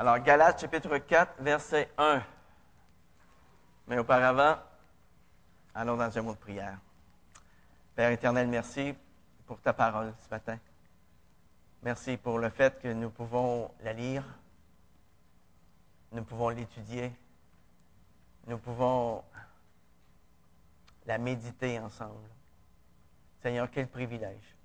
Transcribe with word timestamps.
Alors, 0.00 0.18
Galates 0.20 0.58
chapitre 0.58 0.96
4, 0.96 1.42
verset 1.42 1.90
1. 1.98 2.22
Mais 3.86 3.98
auparavant, 3.98 4.56
allons 5.74 5.98
dans 5.98 6.16
un 6.16 6.22
mot 6.22 6.32
de 6.32 6.38
prière. 6.38 6.78
Père 7.94 8.10
éternel, 8.10 8.48
merci 8.48 8.94
pour 9.44 9.60
ta 9.60 9.74
parole 9.74 10.14
ce 10.24 10.30
matin. 10.30 10.58
Merci 11.82 12.16
pour 12.16 12.38
le 12.38 12.48
fait 12.48 12.80
que 12.80 12.88
nous 12.88 13.10
pouvons 13.10 13.70
la 13.82 13.92
lire, 13.92 14.24
nous 16.12 16.24
pouvons 16.24 16.48
l'étudier, 16.48 17.12
nous 18.46 18.56
pouvons 18.56 19.22
la 21.04 21.18
méditer 21.18 21.78
ensemble. 21.78 22.26
Seigneur, 23.42 23.70
quel 23.70 23.86
privilège 23.86 24.56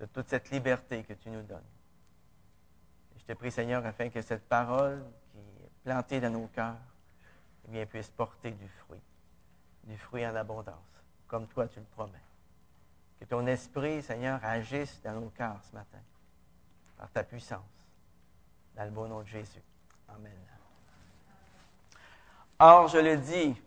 de 0.00 0.06
toute 0.06 0.30
cette 0.30 0.50
liberté 0.50 1.02
que 1.04 1.12
tu 1.12 1.28
nous 1.28 1.42
donnes. 1.42 1.60
Je 3.26 3.32
te 3.32 3.38
prie, 3.38 3.50
Seigneur, 3.50 3.84
afin 3.86 4.10
que 4.10 4.20
cette 4.20 4.46
parole 4.46 5.02
qui 5.32 5.38
est 5.38 5.70
plantée 5.82 6.20
dans 6.20 6.30
nos 6.30 6.46
cœurs 6.48 6.76
eh 7.66 7.70
bien, 7.70 7.86
puisse 7.86 8.10
porter 8.10 8.50
du 8.50 8.68
fruit, 8.68 9.00
du 9.84 9.96
fruit 9.96 10.26
en 10.26 10.36
abondance, 10.36 11.02
comme 11.26 11.46
toi 11.46 11.66
tu 11.66 11.78
le 11.78 11.86
promets. 11.86 12.12
Que 13.18 13.24
ton 13.24 13.46
esprit, 13.46 14.02
Seigneur, 14.02 14.40
agisse 14.42 15.00
dans 15.02 15.14
nos 15.14 15.30
cœurs 15.30 15.58
ce 15.70 15.74
matin, 15.74 15.98
par 16.98 17.10
ta 17.10 17.24
puissance, 17.24 17.60
dans 18.76 18.84
le 18.84 18.90
beau 18.90 19.06
nom 19.06 19.20
de 19.20 19.26
Jésus. 19.26 19.62
Amen. 20.10 20.32
Or, 22.58 22.88
je 22.88 22.98
le 22.98 23.16
dis, 23.16 23.60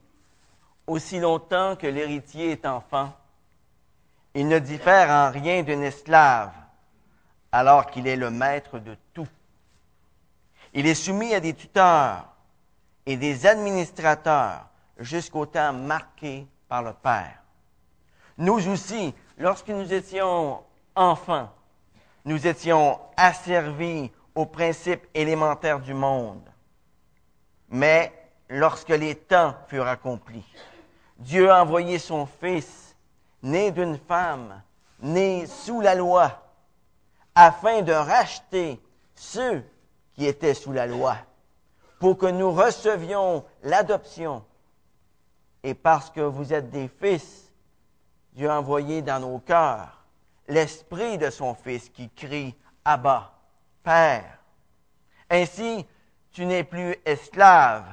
aussi 0.85 1.19
longtemps 1.19 1.75
que 1.75 1.87
l'héritier 1.87 2.51
est 2.51 2.65
enfant, 2.67 3.11
il 4.35 4.47
ne 4.47 4.59
diffère 4.59 5.09
en 5.09 5.31
rien 5.31 5.63
d'un 5.63 5.81
esclave, 5.81 6.53
alors 7.51 7.87
qu'il 7.87 8.05
est 8.05 8.15
le 8.15 8.29
maître 8.29 8.77
de 8.77 8.95
tout. 9.15 9.27
Il 10.77 10.85
est 10.85 10.93
soumis 10.93 11.33
à 11.33 11.39
des 11.39 11.55
tuteurs 11.55 12.27
et 13.03 13.17
des 13.17 13.47
administrateurs 13.47 14.67
jusqu'au 14.99 15.47
temps 15.47 15.73
marqué 15.73 16.45
par 16.69 16.83
le 16.83 16.93
Père. 16.93 17.41
Nous 18.37 18.69
aussi, 18.69 19.11
lorsque 19.39 19.69
nous 19.69 19.91
étions 19.91 20.61
enfants, 20.95 21.49
nous 22.25 22.45
étions 22.45 22.99
asservis 23.17 24.11
aux 24.35 24.45
principes 24.45 25.07
élémentaires 25.15 25.79
du 25.79 25.95
monde. 25.95 26.47
Mais 27.69 28.13
lorsque 28.47 28.89
les 28.89 29.15
temps 29.15 29.55
furent 29.69 29.87
accomplis, 29.87 30.45
Dieu 31.17 31.49
a 31.49 31.63
envoyé 31.63 31.97
son 31.97 32.27
Fils 32.27 32.95
né 33.41 33.71
d'une 33.71 33.97
femme, 33.97 34.61
né 34.99 35.47
sous 35.47 35.81
la 35.81 35.95
loi, 35.95 36.39
afin 37.33 37.81
de 37.81 37.93
racheter 37.93 38.79
ceux 39.15 39.63
qui 40.17 40.25
étaient 40.25 40.55
sous 40.55 40.73
la 40.73 40.87
loi, 40.87 41.15
pour 41.99 42.17
que 42.17 42.25
nous 42.25 42.51
recevions 42.51 43.45
l'adoption. 43.61 44.43
Et 45.61 45.75
parce 45.75 46.09
que 46.09 46.21
vous 46.21 46.53
êtes 46.53 46.71
des 46.71 46.87
fils, 46.87 47.51
Dieu 48.33 48.49
a 48.49 48.57
envoyé 48.57 49.03
dans 49.03 49.19
nos 49.19 49.37
cœurs 49.37 50.05
l'esprit 50.47 51.19
de 51.19 51.29
son 51.29 51.53
Fils 51.53 51.89
qui 51.89 52.09
crie 52.09 52.55
Abba, 52.83 53.31
Père. 53.83 54.39
Ainsi, 55.29 55.85
tu 56.31 56.45
n'es 56.45 56.63
plus 56.63 56.95
esclave, 57.05 57.85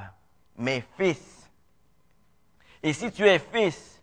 mais 0.57 0.83
fils. 0.97 1.47
Et 2.81 2.93
si 2.93 3.11
tu 3.11 3.27
es 3.27 3.39
fils, 3.39 4.01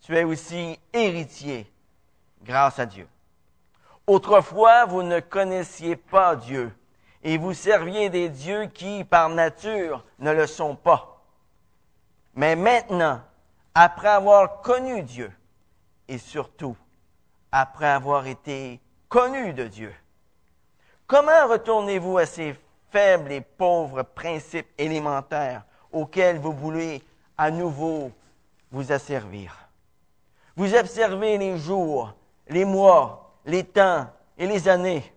tu 0.00 0.16
es 0.16 0.24
aussi 0.24 0.78
héritier 0.92 1.70
grâce 2.42 2.78
à 2.78 2.86
Dieu. 2.86 3.08
Autrefois, 4.06 4.84
vous 4.84 5.02
ne 5.02 5.18
connaissiez 5.18 5.96
pas 5.96 6.36
Dieu 6.36 6.72
et 7.22 7.38
vous 7.38 7.54
serviez 7.54 8.10
des 8.10 8.28
dieux 8.28 8.66
qui, 8.66 9.04
par 9.04 9.28
nature, 9.28 10.04
ne 10.18 10.30
le 10.30 10.46
sont 10.46 10.76
pas. 10.76 11.22
Mais 12.34 12.54
maintenant, 12.54 13.20
après 13.74 14.08
avoir 14.08 14.60
connu 14.60 15.02
Dieu, 15.02 15.32
et 16.06 16.18
surtout 16.18 16.76
après 17.52 17.88
avoir 17.88 18.26
été 18.26 18.80
connu 19.08 19.52
de 19.52 19.66
Dieu, 19.66 19.94
comment 21.06 21.48
retournez-vous 21.48 22.18
à 22.18 22.26
ces 22.26 22.56
faibles 22.90 23.32
et 23.32 23.40
pauvres 23.40 24.02
principes 24.02 24.68
élémentaires 24.78 25.64
auxquels 25.92 26.38
vous 26.38 26.52
voulez 26.52 27.02
à 27.36 27.50
nouveau 27.50 28.12
vous 28.70 28.92
asservir? 28.92 29.56
Vous 30.56 30.74
observez 30.74 31.38
les 31.38 31.56
jours, 31.58 32.14
les 32.48 32.64
mois, 32.64 33.32
les 33.44 33.64
temps 33.64 34.06
et 34.36 34.46
les 34.46 34.68
années. 34.68 35.12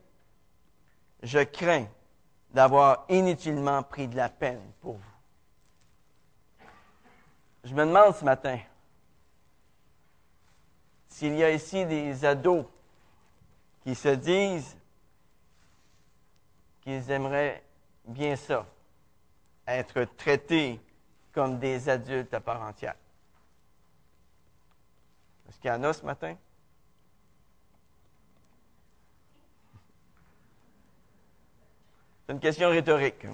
Je 1.23 1.39
crains 1.39 1.87
d'avoir 2.51 3.05
inutilement 3.09 3.83
pris 3.83 4.07
de 4.07 4.15
la 4.15 4.29
peine 4.29 4.61
pour 4.81 4.93
vous. 4.95 5.11
Je 7.63 7.73
me 7.73 7.85
demande 7.85 8.15
ce 8.15 8.25
matin 8.25 8.59
s'il 11.07 11.35
y 11.35 11.43
a 11.43 11.51
ici 11.51 11.85
des 11.85 12.25
ados 12.25 12.65
qui 13.83 13.93
se 13.93 14.09
disent 14.09 14.75
qu'ils 16.81 17.11
aimeraient 17.11 17.63
bien 18.05 18.35
ça, 18.35 18.65
être 19.67 20.03
traités 20.17 20.81
comme 21.31 21.59
des 21.59 21.87
adultes 21.87 22.33
à 22.33 22.39
part 22.39 22.61
entière. 22.61 22.95
Est-ce 25.47 25.59
qu'il 25.59 25.69
y 25.69 25.73
en 25.73 25.83
a 25.83 25.93
ce 25.93 26.05
matin? 26.05 26.35
Une 32.31 32.39
question 32.39 32.69
rhétorique. 32.69 33.27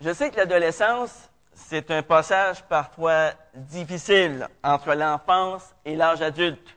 Je 0.00 0.14
sais 0.14 0.30
que 0.30 0.36
l'adolescence, 0.36 1.28
c'est 1.52 1.90
un 1.90 2.02
passage 2.02 2.64
parfois 2.64 3.32
difficile 3.54 4.48
entre 4.64 4.94
l'enfance 4.94 5.74
et 5.84 5.96
l'âge 5.96 6.22
adulte. 6.22 6.74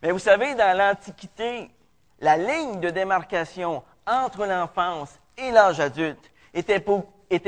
Mais 0.00 0.12
vous 0.12 0.20
savez, 0.20 0.54
dans 0.54 0.78
l'Antiquité, 0.78 1.72
la 2.20 2.36
ligne 2.36 2.78
de 2.78 2.90
démarcation 2.90 3.82
entre 4.06 4.46
l'enfance 4.46 5.18
et 5.36 5.50
l'âge 5.50 5.80
adulte 5.80 6.30
était, 6.52 6.78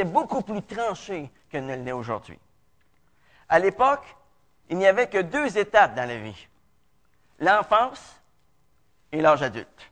beaucoup 0.04 0.42
plus 0.42 0.62
tranchée 0.62 1.30
que 1.48 1.58
ne 1.58 1.76
l'est 1.76 1.92
aujourd'hui. 1.92 2.40
À 3.48 3.60
l'époque, 3.60 4.16
il 4.68 4.78
n'y 4.78 4.86
avait 4.88 5.08
que 5.08 5.22
deux 5.22 5.56
étapes 5.56 5.94
dans 5.94 6.08
la 6.08 6.18
vie. 6.18 6.48
L'enfance 7.38 8.16
et 9.12 9.20
l'âge 9.20 9.42
adulte. 9.42 9.90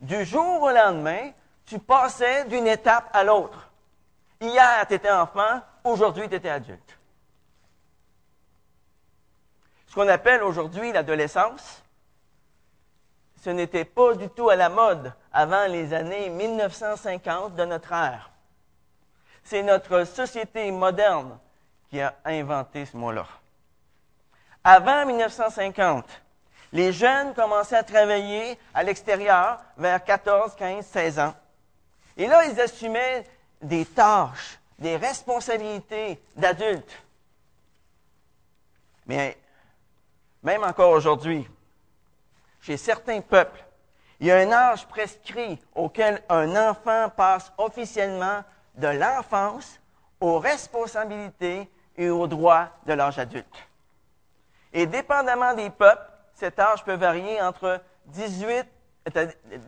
Du 0.00 0.24
jour 0.24 0.62
au 0.62 0.70
lendemain, 0.70 1.30
tu 1.66 1.78
passais 1.78 2.44
d'une 2.46 2.66
étape 2.66 3.08
à 3.12 3.22
l'autre. 3.22 3.70
Hier, 4.40 4.86
tu 4.88 4.94
étais 4.94 5.10
enfant, 5.10 5.60
aujourd'hui, 5.84 6.28
tu 6.28 6.34
étais 6.34 6.48
adulte. 6.48 6.98
Ce 9.86 9.94
qu'on 9.94 10.08
appelle 10.08 10.42
aujourd'hui 10.42 10.92
l'adolescence, 10.92 11.82
ce 13.42 13.50
n'était 13.50 13.84
pas 13.84 14.14
du 14.14 14.28
tout 14.28 14.48
à 14.48 14.56
la 14.56 14.68
mode 14.68 15.12
avant 15.32 15.66
les 15.66 15.92
années 15.92 16.28
1950 16.28 17.54
de 17.54 17.64
notre 17.64 17.92
ère. 17.92 18.30
C'est 19.42 19.62
notre 19.62 20.04
société 20.04 20.70
moderne 20.70 21.38
qui 21.88 22.00
a 22.00 22.14
inventé 22.24 22.86
ce 22.86 22.96
mot-là. 22.96 23.26
Avant 24.62 25.06
1950, 25.06 26.04
les 26.72 26.92
jeunes 26.92 27.34
commençaient 27.34 27.76
à 27.76 27.82
travailler 27.82 28.58
à 28.74 28.82
l'extérieur 28.82 29.60
vers 29.76 30.02
14, 30.02 30.54
15, 30.56 30.86
16 30.86 31.18
ans. 31.18 31.34
Et 32.16 32.26
là, 32.26 32.44
ils 32.44 32.60
assumaient 32.60 33.24
des 33.60 33.84
tâches, 33.84 34.58
des 34.78 34.96
responsabilités 34.96 36.20
d'adultes. 36.36 37.02
Mais 39.06 39.36
même 40.42 40.62
encore 40.64 40.92
aujourd'hui, 40.92 41.48
chez 42.60 42.76
certains 42.76 43.20
peuples, 43.20 43.64
il 44.20 44.26
y 44.26 44.30
a 44.30 44.36
un 44.36 44.52
âge 44.52 44.86
prescrit 44.86 45.58
auquel 45.74 46.22
un 46.28 46.70
enfant 46.70 47.10
passe 47.10 47.50
officiellement 47.56 48.44
de 48.74 48.88
l'enfance 48.88 49.80
aux 50.20 50.38
responsabilités 50.38 51.68
et 51.96 52.10
aux 52.10 52.26
droits 52.26 52.68
de 52.86 52.92
l'âge 52.92 53.18
adulte. 53.18 53.46
Et 54.72 54.86
dépendamment 54.86 55.54
des 55.54 55.70
peuples, 55.70 56.09
cet 56.40 56.58
âge 56.58 56.82
peut 56.84 56.94
varier 56.94 57.40
entre 57.42 57.82
18, 58.06 58.66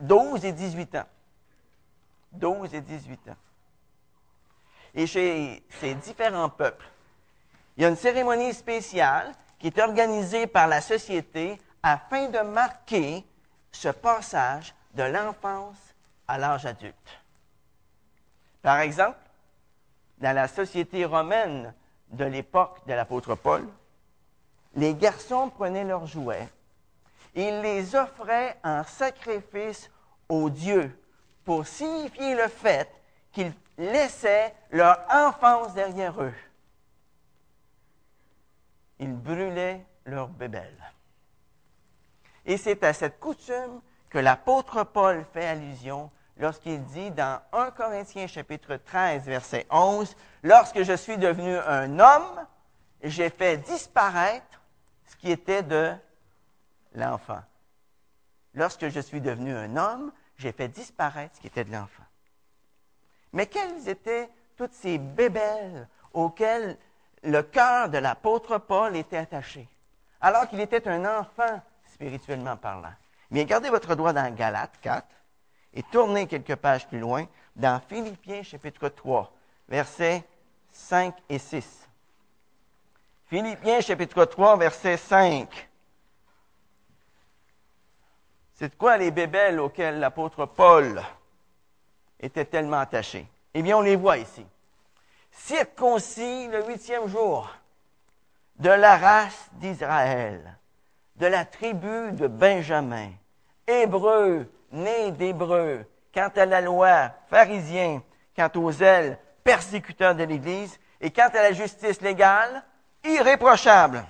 12 0.01 0.43
et 0.43 0.51
18 0.51 0.95
ans. 0.95 1.05
12 2.31 2.73
et 2.73 2.81
18 2.81 3.29
ans. 3.29 3.35
Et 4.95 5.05
chez 5.05 5.63
ces 5.79 5.93
différents 5.93 6.49
peuples, 6.49 6.85
il 7.77 7.83
y 7.83 7.85
a 7.85 7.89
une 7.89 7.95
cérémonie 7.95 8.53
spéciale 8.53 9.31
qui 9.59 9.67
est 9.67 9.79
organisée 9.79 10.47
par 10.47 10.67
la 10.67 10.81
société 10.81 11.61
afin 11.83 12.29
de 12.29 12.39
marquer 12.39 13.23
ce 13.71 13.89
passage 13.89 14.73
de 14.95 15.03
l'enfance 15.03 15.77
à 16.27 16.39
l'âge 16.39 16.65
adulte. 16.65 17.19
Par 18.63 18.79
exemple, 18.79 19.17
dans 20.17 20.35
la 20.35 20.47
société 20.47 21.05
romaine 21.05 21.73
de 22.09 22.25
l'époque 22.25 22.79
de 22.87 22.93
l'apôtre 22.93 23.35
Paul, 23.35 23.67
les 24.75 24.95
garçons 24.95 25.49
prenaient 25.49 25.83
leurs 25.83 26.07
jouets 26.07 26.49
Il 27.35 27.61
les 27.61 27.95
offrait 27.95 28.57
en 28.63 28.83
sacrifice 28.83 29.89
aux 30.29 30.49
dieux 30.49 30.97
pour 31.43 31.65
signifier 31.65 32.35
le 32.35 32.47
fait 32.47 32.89
qu'ils 33.31 33.53
laissaient 33.77 34.53
leur 34.71 34.99
enfance 35.09 35.73
derrière 35.73 36.21
eux. 36.21 36.33
Ils 38.99 39.15
brûlaient 39.15 39.83
leurs 40.05 40.29
bébelles. 40.29 40.93
Et 42.45 42.57
c'est 42.57 42.83
à 42.83 42.93
cette 42.93 43.19
coutume 43.19 43.81
que 44.09 44.19
l'apôtre 44.19 44.83
Paul 44.83 45.25
fait 45.33 45.47
allusion 45.47 46.11
lorsqu'il 46.37 46.83
dit 46.85 47.11
dans 47.11 47.41
1 47.51 47.71
Corinthiens 47.71 48.27
chapitre 48.27 48.75
13 48.75 49.25
verset 49.25 49.65
11, 49.71 50.15
Lorsque 50.43 50.83
je 50.83 50.93
suis 50.93 51.17
devenu 51.17 51.55
un 51.57 51.99
homme, 51.99 52.45
j'ai 53.01 53.29
fait 53.29 53.57
disparaître 53.57 54.61
ce 55.05 55.15
qui 55.15 55.31
était 55.31 55.63
de 55.63 55.93
l'enfant. 56.95 57.41
Lorsque 58.53 58.89
je 58.89 58.99
suis 58.99 59.21
devenu 59.21 59.55
un 59.55 59.75
homme, 59.77 60.11
j'ai 60.37 60.51
fait 60.51 60.67
disparaître 60.67 61.35
ce 61.35 61.41
qui 61.41 61.47
était 61.47 61.63
de 61.63 61.71
l'enfant. 61.71 62.03
Mais 63.31 63.47
quelles 63.47 63.89
étaient 63.89 64.29
toutes 64.57 64.73
ces 64.73 64.97
bébelles 64.97 65.87
auxquelles 66.13 66.77
le 67.23 67.41
cœur 67.41 67.89
de 67.89 67.97
l'apôtre 67.97 68.57
Paul 68.57 68.95
était 68.95 69.17
attaché, 69.17 69.67
alors 70.21 70.47
qu'il 70.47 70.59
était 70.59 70.87
un 70.87 71.19
enfant 71.19 71.61
spirituellement 71.93 72.57
parlant? 72.57 72.93
Mais 73.31 73.45
gardez 73.45 73.69
votre 73.69 73.95
doigt 73.95 74.13
dans 74.13 74.33
Galates 74.33 74.79
4 74.81 75.07
et 75.73 75.83
tournez 75.83 76.27
quelques 76.27 76.55
pages 76.55 76.87
plus 76.87 76.99
loin 76.99 77.25
dans 77.55 77.79
Philippiens 77.89 78.43
chapitre 78.43 78.89
3, 78.89 79.33
versets 79.67 80.23
5 80.71 81.15
et 81.29 81.39
6. 81.39 81.87
Philippiens 83.27 83.81
chapitre 83.81 84.25
3, 84.25 84.57
verset 84.57 84.97
5. 84.97 85.69
C'est 88.53 88.77
quoi 88.77 88.97
les 88.97 89.11
bébelles 89.11 89.59
auxquelles 89.59 89.99
l'apôtre 89.99 90.45
Paul 90.45 91.01
était 92.19 92.45
tellement 92.45 92.79
attaché? 92.79 93.27
Eh 93.53 93.61
bien, 93.61 93.77
on 93.77 93.81
les 93.81 93.95
voit 93.95 94.17
ici. 94.17 94.45
Circoncis 95.31 96.47
le 96.47 96.65
huitième 96.67 97.07
jour 97.07 97.49
de 98.57 98.69
la 98.69 98.97
race 98.97 99.49
d'Israël, 99.53 100.57
de 101.15 101.25
la 101.25 101.45
tribu 101.45 102.11
de 102.11 102.27
Benjamin, 102.27 103.09
hébreu, 103.67 104.51
né 104.71 105.11
d'hébreu, 105.11 105.85
quant 106.13 106.29
à 106.35 106.45
la 106.45 106.61
loi, 106.61 107.09
pharisien, 107.29 108.03
quant 108.35 108.51
aux 108.55 108.71
ailes, 108.71 109.17
persécuteur 109.43 110.13
de 110.13 110.23
l'Église, 110.23 110.79
et 111.01 111.11
quant 111.11 111.29
à 111.33 111.41
la 111.41 111.51
justice 111.51 112.01
légale, 112.01 112.63
irréprochable. 113.03 114.05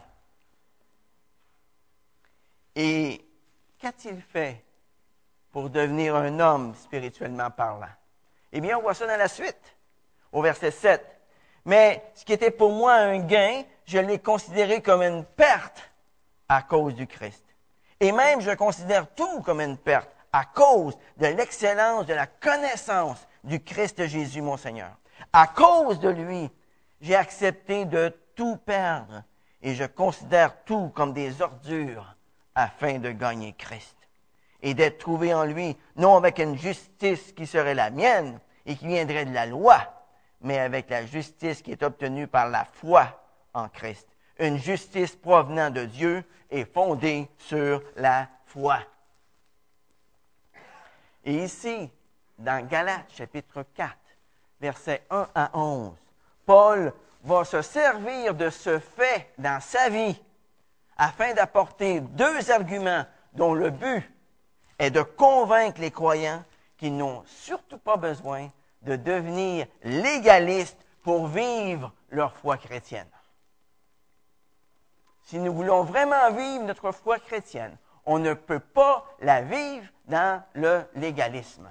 Et 2.76 3.26
qu'a-t-il 3.84 4.22
fait 4.22 4.64
pour 5.52 5.70
devenir 5.70 6.16
un 6.16 6.40
homme 6.40 6.74
spirituellement 6.74 7.52
parlant? 7.52 7.92
Eh 8.54 8.62
bien, 8.62 8.78
on 8.78 8.82
voit 8.82 8.94
ça 8.94 9.06
dans 9.06 9.18
la 9.18 9.28
suite, 9.28 9.76
au 10.32 10.42
verset 10.42 10.72
7. 10.72 11.06
Mais 11.66 12.02
ce 12.16 12.24
qui 12.24 12.32
était 12.32 12.50
pour 12.50 12.72
moi 12.72 12.94
un 12.94 13.20
gain, 13.20 13.64
je 13.86 13.98
l'ai 14.00 14.20
considéré 14.20 14.82
comme 14.82 15.02
une 15.02 15.26
perte 15.26 15.92
à 16.48 16.62
cause 16.62 16.96
du 16.96 17.08
Christ. 17.08 17.44
Et 18.00 18.14
même, 18.14 18.40
je 18.40 18.52
considère 18.52 19.14
tout 19.16 19.42
comme 19.42 19.60
une 19.60 19.78
perte 19.78 20.16
à 20.32 20.46
cause 20.46 20.98
de 21.18 21.28
l'excellence 21.28 22.06
de 22.06 22.14
la 22.14 22.26
connaissance 22.28 23.28
du 23.44 23.62
Christ 23.62 24.08
Jésus, 24.08 24.42
mon 24.42 24.56
Seigneur. 24.56 24.96
À 25.34 25.48
cause 25.48 26.00
de 26.00 26.10
lui, 26.10 26.50
j'ai 27.02 27.16
accepté 27.16 27.84
de 27.84 28.18
tout 28.34 28.56
perdre 28.66 29.24
et 29.62 29.76
je 29.76 29.84
considère 29.84 30.64
tout 30.64 30.88
comme 30.96 31.12
des 31.12 31.42
ordures 31.42 32.16
afin 32.56 33.00
de 33.00 33.12
gagner 33.12 33.54
Christ 33.54 33.96
et 34.62 34.74
d'être 34.74 34.98
trouvé 34.98 35.34
en 35.34 35.44
lui, 35.44 35.78
non 35.98 36.16
avec 36.16 36.40
une 36.40 36.58
justice 36.58 37.34
qui 37.34 37.46
serait 37.46 37.76
la 37.76 37.90
mienne 37.90 38.40
et 38.66 38.76
qui 38.76 38.88
viendrait 38.88 39.26
de 39.26 39.34
la 39.34 39.46
loi, 39.46 39.78
mais 40.42 40.58
avec 40.58 40.90
la 40.90 41.06
justice 41.06 41.62
qui 41.62 41.72
est 41.72 41.84
obtenue 41.84 42.28
par 42.28 42.50
la 42.50 42.66
foi 42.66 43.22
en 43.54 43.68
Christ. 43.68 44.08
Une 44.40 44.58
justice 44.58 45.16
provenant 45.16 45.70
de 45.70 45.86
Dieu 45.86 46.24
et 46.50 46.66
fondée 46.66 47.30
sur 47.38 47.84
la 47.98 48.28
foi. 48.46 48.80
Et 51.26 51.44
ici, 51.44 51.90
dans 52.38 52.66
Galates 52.66 53.12
chapitre 53.16 53.66
4, 53.76 53.92
versets 54.60 55.04
1 55.10 55.28
à 55.36 55.58
11, 55.58 55.94
Paul 56.46 56.94
va 57.24 57.44
se 57.44 57.62
servir 57.62 58.34
de 58.34 58.50
ce 58.50 58.80
fait 58.80 59.34
dans 59.38 59.60
sa 59.62 59.90
vie 59.90 60.20
afin 60.98 61.34
d'apporter 61.34 62.02
deux 62.02 62.52
arguments 62.52 63.06
dont 63.34 63.54
le 63.54 63.70
but 63.70 64.10
est 64.80 64.92
de 64.92 65.02
convaincre 65.02 65.82
les 65.82 65.92
croyants 65.92 66.44
qu'ils 66.78 66.96
n'ont 66.96 67.24
surtout 67.26 67.78
pas 67.78 67.98
besoin 67.98 68.50
de 68.82 68.96
devenir 68.96 69.68
légalistes 69.84 70.84
pour 71.04 71.28
vivre 71.28 71.92
leur 72.10 72.36
foi 72.38 72.58
chrétienne. 72.58 73.08
Si 75.24 75.40
nous 75.40 75.54
voulons 75.54 75.84
vraiment 75.84 76.32
vivre 76.32 76.66
notre 76.66 76.92
foi 76.92 77.20
chrétienne, 77.20 77.78
on 78.06 78.20
ne 78.20 78.34
peut 78.34 78.60
pas 78.60 79.06
la 79.22 79.42
vivre 79.42 79.88
dans 80.06 80.44
le 80.54 80.84
légalisme. 80.96 81.70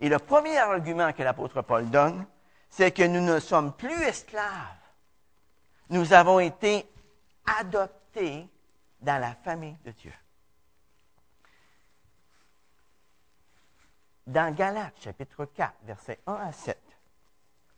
Et 0.00 0.08
le 0.08 0.18
premier 0.18 0.58
argument 0.58 1.12
que 1.12 1.22
l'apôtre 1.22 1.62
Paul 1.62 1.90
donne, 1.90 2.24
c'est 2.70 2.92
que 2.92 3.02
nous 3.02 3.20
ne 3.20 3.40
sommes 3.40 3.72
plus 3.72 4.02
esclaves. 4.02 4.50
Nous 5.90 6.12
avons 6.12 6.40
été 6.40 6.88
adoptés 7.46 8.48
dans 9.00 9.20
la 9.20 9.34
famille 9.34 9.76
de 9.84 9.90
Dieu. 9.92 10.12
Dans 14.26 14.54
Galates 14.54 15.00
chapitre 15.00 15.44
4, 15.44 15.74
versets 15.84 16.18
1 16.26 16.32
à 16.32 16.52
7, 16.52 16.78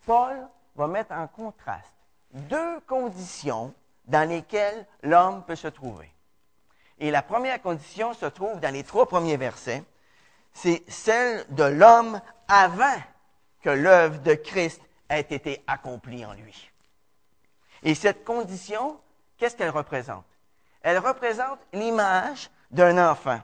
Paul 0.05 0.49
va 0.77 0.87
mettre 0.87 1.13
en 1.13 1.27
contraste 1.27 1.93
deux 2.33 2.81
conditions 2.81 3.75
dans 4.07 4.29
lesquelles 4.29 4.87
l'homme 5.03 5.45
peut 5.45 5.57
se 5.57 5.69
trouver. 5.69 6.11
Et 6.99 7.11
la 7.11 7.23
première 7.23 7.61
condition 7.61 8.15
se 8.15 8.27
trouve 8.27 8.61
dans 8.61 8.73
les 8.73 8.85
trois 8.85 9.07
premiers 9.07 9.37
versets. 9.37 9.83
C'est 10.53 10.85
celle 10.89 11.45
de 11.51 11.65
l'homme 11.65 12.21
avant 12.49 12.97
que 13.63 13.71
l'œuvre 13.71 14.21
de 14.21 14.35
Christ 14.35 14.81
ait 15.09 15.21
été 15.21 15.63
accomplie 15.67 16.25
en 16.25 16.33
lui. 16.33 16.71
Et 17.83 17.95
cette 17.95 18.25
condition, 18.25 18.99
qu'est-ce 19.37 19.57
qu'elle 19.57 19.71
représente? 19.71 20.27
Elle 20.83 20.99
représente 20.99 21.59
l'image 21.73 22.51
d'un 22.71 23.11
enfant. 23.11 23.41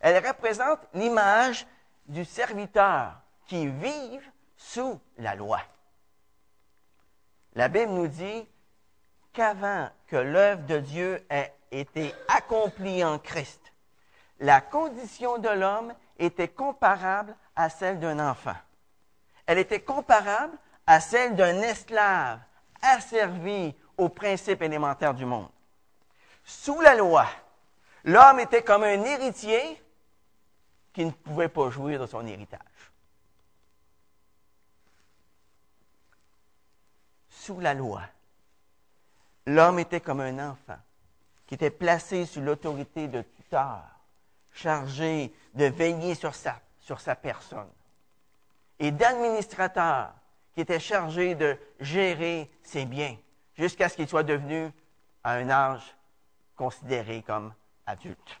Elle 0.00 0.26
représente 0.26 0.80
l'image 0.94 1.66
du 2.06 2.24
serviteur 2.24 3.20
qui 3.46 3.68
vit 3.68 4.20
sous 4.56 5.00
la 5.18 5.34
loi. 5.34 5.60
La 7.54 7.68
Bible 7.68 7.92
nous 7.92 8.06
dit 8.06 8.48
qu'avant 9.32 9.88
que 10.06 10.16
l'œuvre 10.16 10.66
de 10.66 10.78
Dieu 10.78 11.26
ait 11.30 11.52
été 11.70 12.14
accomplie 12.28 13.04
en 13.04 13.18
Christ, 13.18 13.60
la 14.38 14.60
condition 14.60 15.38
de 15.38 15.48
l'homme 15.48 15.94
était 16.18 16.48
comparable 16.48 17.36
à 17.56 17.68
celle 17.68 17.98
d'un 18.00 18.18
enfant. 18.18 18.56
Elle 19.46 19.58
était 19.58 19.80
comparable 19.80 20.56
à 20.86 21.00
celle 21.00 21.36
d'un 21.36 21.60
esclave 21.62 22.40
asservi 22.82 23.74
aux 24.00 24.08
principes 24.08 24.62
élémentaires 24.62 25.14
du 25.14 25.26
monde. 25.26 25.50
Sous 26.42 26.80
la 26.80 26.96
loi, 26.96 27.26
l'homme 28.04 28.40
était 28.40 28.62
comme 28.62 28.82
un 28.82 29.04
héritier 29.04 29.80
qui 30.94 31.04
ne 31.04 31.10
pouvait 31.10 31.50
pas 31.50 31.68
jouir 31.70 32.00
de 32.00 32.06
son 32.06 32.26
héritage. 32.26 32.60
Sous 37.28 37.60
la 37.60 37.74
loi, 37.74 38.02
l'homme 39.46 39.78
était 39.78 40.00
comme 40.00 40.20
un 40.20 40.50
enfant 40.50 40.78
qui 41.46 41.54
était 41.54 41.70
placé 41.70 42.24
sous 42.24 42.40
l'autorité 42.40 43.06
de 43.06 43.20
tuteur, 43.20 43.82
chargé 44.52 45.34
de 45.54 45.66
veiller 45.66 46.14
sur 46.14 46.34
sa, 46.34 46.58
sur 46.80 47.00
sa 47.00 47.14
personne, 47.14 47.70
et 48.78 48.92
d'administrateur 48.92 50.14
qui 50.54 50.62
était 50.62 50.80
chargé 50.80 51.34
de 51.34 51.58
gérer 51.80 52.50
ses 52.62 52.86
biens 52.86 53.16
jusqu'à 53.60 53.90
ce 53.90 53.96
qu'il 53.96 54.08
soit 54.08 54.22
devenu 54.22 54.72
à 55.22 55.32
un 55.32 55.50
âge 55.50 55.94
considéré 56.56 57.22
comme 57.22 57.52
adulte. 57.84 58.40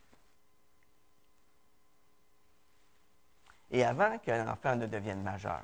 Et 3.70 3.84
avant 3.84 4.18
qu'un 4.18 4.48
enfant 4.48 4.76
ne 4.76 4.86
devienne 4.86 5.22
majeur, 5.22 5.62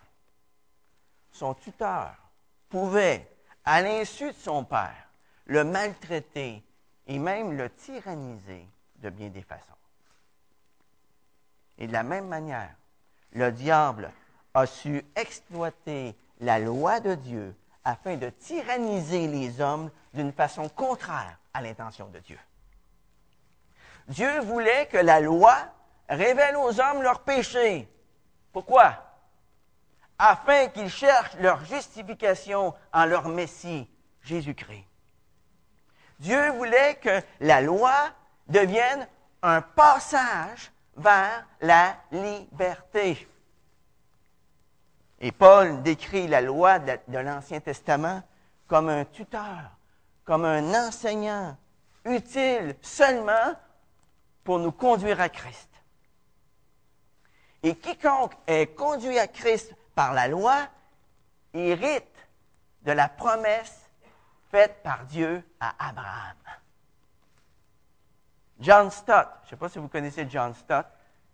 son 1.33 1.55
tuteur 1.55 2.15
pouvait, 2.69 3.27
à 3.65 3.81
l'insu 3.81 4.27
de 4.27 4.37
son 4.37 4.63
père, 4.63 5.09
le 5.47 5.65
maltraiter 5.65 6.63
et 7.07 7.19
même 7.19 7.57
le 7.57 7.71
tyranniser 7.71 8.67
de 8.97 9.09
bien 9.09 9.31
des 9.31 9.43
façons. 9.43 9.73
Et 11.79 11.87
de 11.87 11.93
la 11.93 12.03
même 12.03 12.29
manière, 12.29 12.75
le 13.33 13.51
diable 13.51 14.13
a 14.53 14.67
su 14.67 15.03
exploiter 15.17 16.15
la 16.41 16.59
loi 16.59 17.01
de 17.01 17.15
Dieu 17.15 17.55
afin 17.87 18.17
de 18.17 18.29
tyranniser 18.31 19.29
les 19.29 19.61
hommes 19.61 19.93
d'une 20.13 20.33
façon 20.33 20.69
contraire 20.69 21.39
à 21.55 21.63
l'intention 21.63 22.09
de 22.09 22.19
Dieu. 22.19 22.39
Dieu 24.09 24.41
voulait 24.41 24.89
que 24.89 24.97
la 24.99 25.21
loi 25.21 25.57
révèle 26.09 26.57
aux 26.57 26.81
hommes 26.81 27.03
leurs 27.03 27.21
péchés. 27.21 27.89
Pourquoi? 28.53 28.93
Afin 30.19 30.67
qu'ils 30.67 30.91
cherchent 30.91 31.37
leur 31.37 31.65
justification 31.65 32.75
en 32.93 33.05
leur 33.05 33.29
Messie, 33.29 33.89
Jésus-Christ. 34.23 34.85
Dieu 36.19 36.51
voulait 36.53 36.97
que 36.97 37.23
la 37.39 37.61
loi 37.61 37.95
devienne 38.49 39.07
un 39.43 39.61
passage 39.61 40.73
vers 40.97 41.47
la 41.61 41.97
liberté. 42.11 43.29
Et 45.21 45.33
Paul 45.33 45.83
décrit 45.83 46.29
la 46.29 46.41
loi 46.41 46.79
de 46.79 47.19
l'Ancien 47.19 47.61
Testament 47.61 48.23
comme 48.67 48.89
un 48.89 49.05
tuteur, 49.05 49.71
comme 50.25 50.45
un 50.45 50.75
enseignant 50.75 51.57
utile 52.05 52.77
seulement 52.83 53.55
pour 54.45 54.59
nous 54.59 54.73
conduire 54.73 55.21
à 55.21 55.29
Christ. 55.29 55.71
Et 57.63 57.75
quiconque 57.77 58.35
est 58.47 58.75
conduit 58.77 59.19
à 59.19 59.27
Christ 59.27 59.75
par 59.95 60.13
la 60.13 60.29
loi 60.29 60.69
hérite 61.55 62.05
de 62.83 62.93
la 62.93 63.09
promesse 63.09 63.91
faite 64.51 64.83
par 64.83 65.05
Dieu 65.07 65.43
à 65.59 65.89
Abraham. 65.89 66.37
John 68.61 68.91
Stott, 68.91 69.29
je 69.43 69.47
ne 69.47 69.51
sais 69.51 69.57
pas 69.57 69.69
si 69.69 69.79
vous 69.79 69.89
connaissez 69.89 70.27
John 70.29 70.55
Stott, 70.55 70.87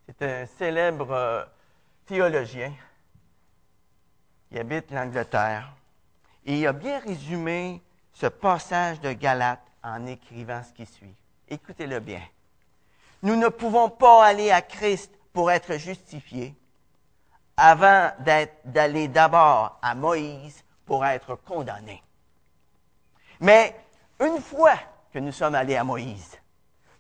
c'est 0.06 0.22
un 0.22 0.46
célèbre 0.46 1.10
euh, 1.10 1.44
théologien 2.06 2.72
qui 4.52 4.58
habite 4.58 4.90
l'Angleterre. 4.90 5.72
Et 6.44 6.60
il 6.60 6.66
a 6.66 6.72
bien 6.72 6.98
résumé 6.98 7.80
ce 8.12 8.26
passage 8.26 9.00
de 9.00 9.12
Galate 9.12 9.62
en 9.82 10.06
écrivant 10.06 10.62
ce 10.62 10.72
qui 10.74 10.84
suit. 10.84 11.14
Écoutez-le 11.48 12.00
bien. 12.00 12.20
Nous 13.22 13.36
ne 13.36 13.48
pouvons 13.48 13.88
pas 13.88 14.24
aller 14.26 14.50
à 14.50 14.60
Christ 14.60 15.10
pour 15.32 15.50
être 15.50 15.76
justifiés 15.76 16.54
avant 17.56 18.10
d'aller 18.66 19.08
d'abord 19.08 19.78
à 19.80 19.94
Moïse 19.94 20.62
pour 20.84 21.06
être 21.06 21.36
condamnés. 21.36 22.02
Mais 23.40 23.74
une 24.20 24.40
fois 24.40 24.74
que 25.12 25.18
nous 25.18 25.32
sommes 25.32 25.54
allés 25.54 25.76
à 25.76 25.84
Moïse, 25.84 26.38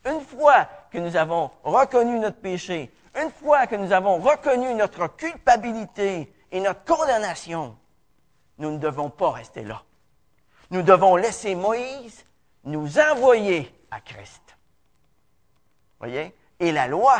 une 0.06 0.20
fois 0.20 0.68
que 0.90 0.98
nous 0.98 1.16
avons 1.16 1.50
reconnu 1.62 2.18
notre 2.18 2.38
péché, 2.38 2.90
une 3.20 3.30
fois 3.30 3.66
que 3.66 3.76
nous 3.76 3.92
avons 3.92 4.18
reconnu 4.18 4.74
notre 4.74 5.08
culpabilité 5.08 6.32
et 6.52 6.60
notre 6.60 6.84
condamnation, 6.84 7.76
nous 8.58 8.70
ne 8.70 8.78
devons 8.78 9.10
pas 9.10 9.32
rester 9.32 9.64
là. 9.64 9.82
Nous 10.70 10.82
devons 10.82 11.16
laisser 11.16 11.54
Moïse 11.54 12.24
nous 12.64 12.98
envoyer 12.98 13.74
à 13.90 14.00
Christ. 14.00 14.56
Voyez? 15.98 16.36
Et 16.60 16.70
la 16.70 16.86
loi 16.86 17.18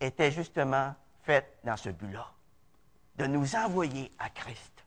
était 0.00 0.32
justement 0.32 0.94
faite 1.22 1.58
dans 1.64 1.76
ce 1.76 1.90
but-là, 1.90 2.26
de 3.16 3.26
nous 3.26 3.54
envoyer 3.54 4.10
à 4.18 4.30
Christ. 4.30 4.84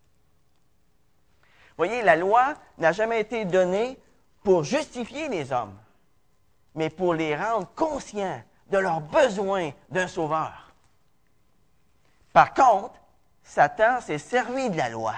Voyez, 1.77 2.01
la 2.01 2.15
loi 2.15 2.55
n'a 2.79 2.91
jamais 2.91 3.21
été 3.21 3.45
donnée 3.45 3.99
pour 4.43 4.63
justifier 4.63 5.29
les 5.29 5.51
hommes, 5.51 5.77
mais 6.75 6.89
pour 6.89 7.13
les 7.13 7.35
rendre 7.35 7.67
conscients 7.75 8.43
de 8.69 8.77
leur 8.79 9.01
besoin 9.01 9.71
d'un 9.89 10.07
sauveur. 10.07 10.73
Par 12.31 12.53
contre, 12.53 12.99
Satan 13.43 14.01
s'est 14.01 14.17
servi 14.17 14.69
de 14.69 14.77
la 14.77 14.89
loi 14.89 15.15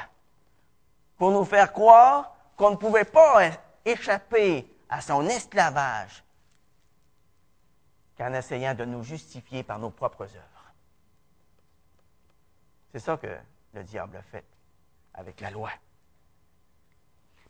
pour 1.18 1.32
nous 1.32 1.46
faire 1.46 1.72
croire 1.72 2.36
qu'on 2.58 2.72
ne 2.72 2.76
pouvait 2.76 3.06
pas 3.06 3.52
échapper 3.86 4.68
à 4.90 5.02
son 5.02 5.28
esclavage 5.28 6.24
qu'en 8.18 8.34
essayant 8.34 8.74
de 8.74 8.86
nous 8.86 9.04
justifier 9.04 9.64
par 9.64 9.80
nos 9.80 9.90
propres 9.90 10.24
œuvres. 10.24 10.74
C'est 12.92 13.00
ça 13.00 13.18
que 13.18 13.36
le 13.74 13.84
diable 13.84 14.18
a 14.18 14.22
fait 14.22 14.46
avec 15.14 15.42
la 15.42 15.52
loi. 15.52 15.70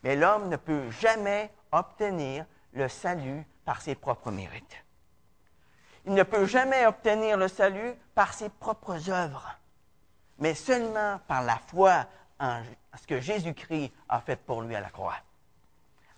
Mais 0.03 0.15
l'homme 0.15 0.49
ne 0.49 0.55
peut 0.55 0.89
jamais 0.91 1.51
obtenir 1.71 2.45
le 2.73 2.87
salut 2.87 3.45
par 3.63 3.81
ses 3.81 3.95
propres 3.95 4.31
mérites. 4.31 4.83
Il 6.05 6.13
ne 6.13 6.23
peut 6.23 6.45
jamais 6.45 6.85
obtenir 6.85 7.37
le 7.37 7.47
salut 7.47 7.95
par 8.13 8.33
ses 8.33 8.49
propres 8.49 9.09
œuvres, 9.09 9.57
mais 10.39 10.53
seulement 10.53 11.19
par 11.27 11.43
la 11.43 11.59
foi 11.67 12.05
en 12.39 12.61
ce 13.01 13.07
que 13.07 13.19
Jésus-Christ 13.19 13.91
a 14.09 14.19
fait 14.19 14.35
pour 14.35 14.61
lui 14.61 14.75
à 14.75 14.81
la 14.81 14.89
croix. 14.89 15.17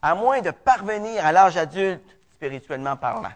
À 0.02 0.16
moins 0.16 0.42
de 0.42 0.52
parvenir 0.52 1.26
à 1.26 1.32
l'âge 1.32 1.58
adulte, 1.58 2.18
spirituellement 2.34 2.96
parlant, 2.96 3.34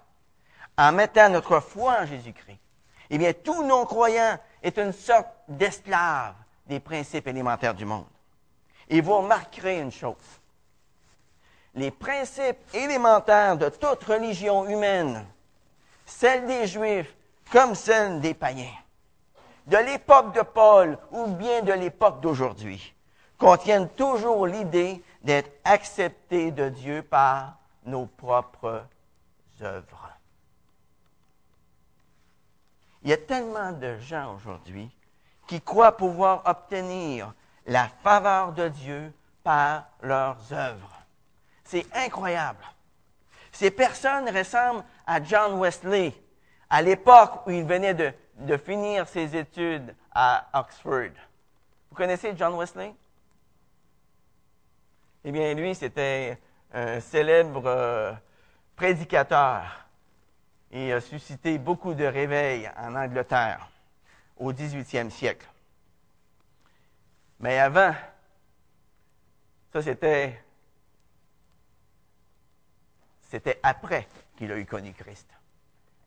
en 0.77 0.91
mettant 0.91 1.29
notre 1.29 1.59
foi 1.59 2.01
en 2.01 2.05
Jésus-Christ, 2.05 2.59
eh 3.09 3.17
bien, 3.17 3.33
tout 3.33 3.63
non-croyant 3.63 4.37
est 4.63 4.77
une 4.77 4.93
sorte 4.93 5.27
d'esclave 5.47 6.33
des 6.65 6.79
principes 6.79 7.27
élémentaires 7.27 7.73
du 7.73 7.83
monde. 7.83 8.05
Et 8.89 9.01
vous 9.01 9.17
remarquerez 9.17 9.79
une 9.79 9.91
chose. 9.91 10.15
Les 11.75 11.91
principes 11.91 12.59
élémentaires 12.73 13.57
de 13.57 13.69
toute 13.69 14.03
religion 14.03 14.67
humaine, 14.67 15.25
celle 16.05 16.45
des 16.45 16.67
Juifs 16.67 17.13
comme 17.51 17.75
celle 17.75 18.21
des 18.21 18.33
païens, 18.33 18.73
de 19.71 19.77
l'époque 19.77 20.35
de 20.35 20.41
Paul 20.41 20.97
ou 21.11 21.27
bien 21.27 21.61
de 21.61 21.71
l'époque 21.71 22.19
d'aujourd'hui, 22.19 22.93
contiennent 23.37 23.87
toujours 23.87 24.45
l'idée 24.45 25.01
d'être 25.23 25.49
acceptés 25.63 26.51
de 26.51 26.67
Dieu 26.67 27.01
par 27.01 27.57
nos 27.85 28.05
propres 28.05 28.83
œuvres. 29.61 30.09
Il 33.01 33.11
y 33.11 33.13
a 33.13 33.17
tellement 33.17 33.71
de 33.71 33.97
gens 33.99 34.35
aujourd'hui 34.35 34.91
qui 35.47 35.61
croient 35.61 35.95
pouvoir 35.95 36.41
obtenir 36.45 37.33
la 37.65 37.87
faveur 38.03 38.51
de 38.51 38.67
Dieu 38.67 39.13
par 39.41 39.85
leurs 40.01 40.51
œuvres. 40.51 40.97
C'est 41.63 41.85
incroyable. 41.95 42.63
Ces 43.53 43.71
personnes 43.71 44.29
ressemblent 44.29 44.83
à 45.07 45.23
John 45.23 45.59
Wesley, 45.59 46.13
à 46.69 46.81
l'époque 46.81 47.47
où 47.47 47.51
il 47.51 47.63
venait 47.63 47.93
de, 47.93 48.13
de 48.45 48.57
finir 48.57 49.07
ses 49.07 49.35
études 49.35 49.95
à 50.11 50.47
Oxford. 50.53 51.11
Vous 51.89 51.95
connaissez 51.95 52.33
John 52.35 52.55
Wesley? 52.55 52.93
Eh 55.23 55.31
bien, 55.31 55.53
lui, 55.53 55.75
c'était 55.75 56.39
un 56.73 56.99
célèbre 56.99 57.63
euh, 57.65 58.13
prédicateur 58.75 59.85
et 60.71 60.93
a 60.93 61.01
suscité 61.01 61.57
beaucoup 61.57 61.93
de 61.93 62.05
réveils 62.05 62.69
en 62.77 62.95
Angleterre 62.95 63.69
au 64.37 64.51
18e 64.51 65.09
siècle. 65.09 65.47
Mais 67.39 67.59
avant, 67.59 67.93
ça 69.73 69.81
c'était 69.81 70.43
c'était 73.29 73.59
après 73.63 74.07
qu'il 74.35 74.51
a 74.51 74.57
eu 74.57 74.65
connu 74.65 74.93
Christ. 74.93 75.29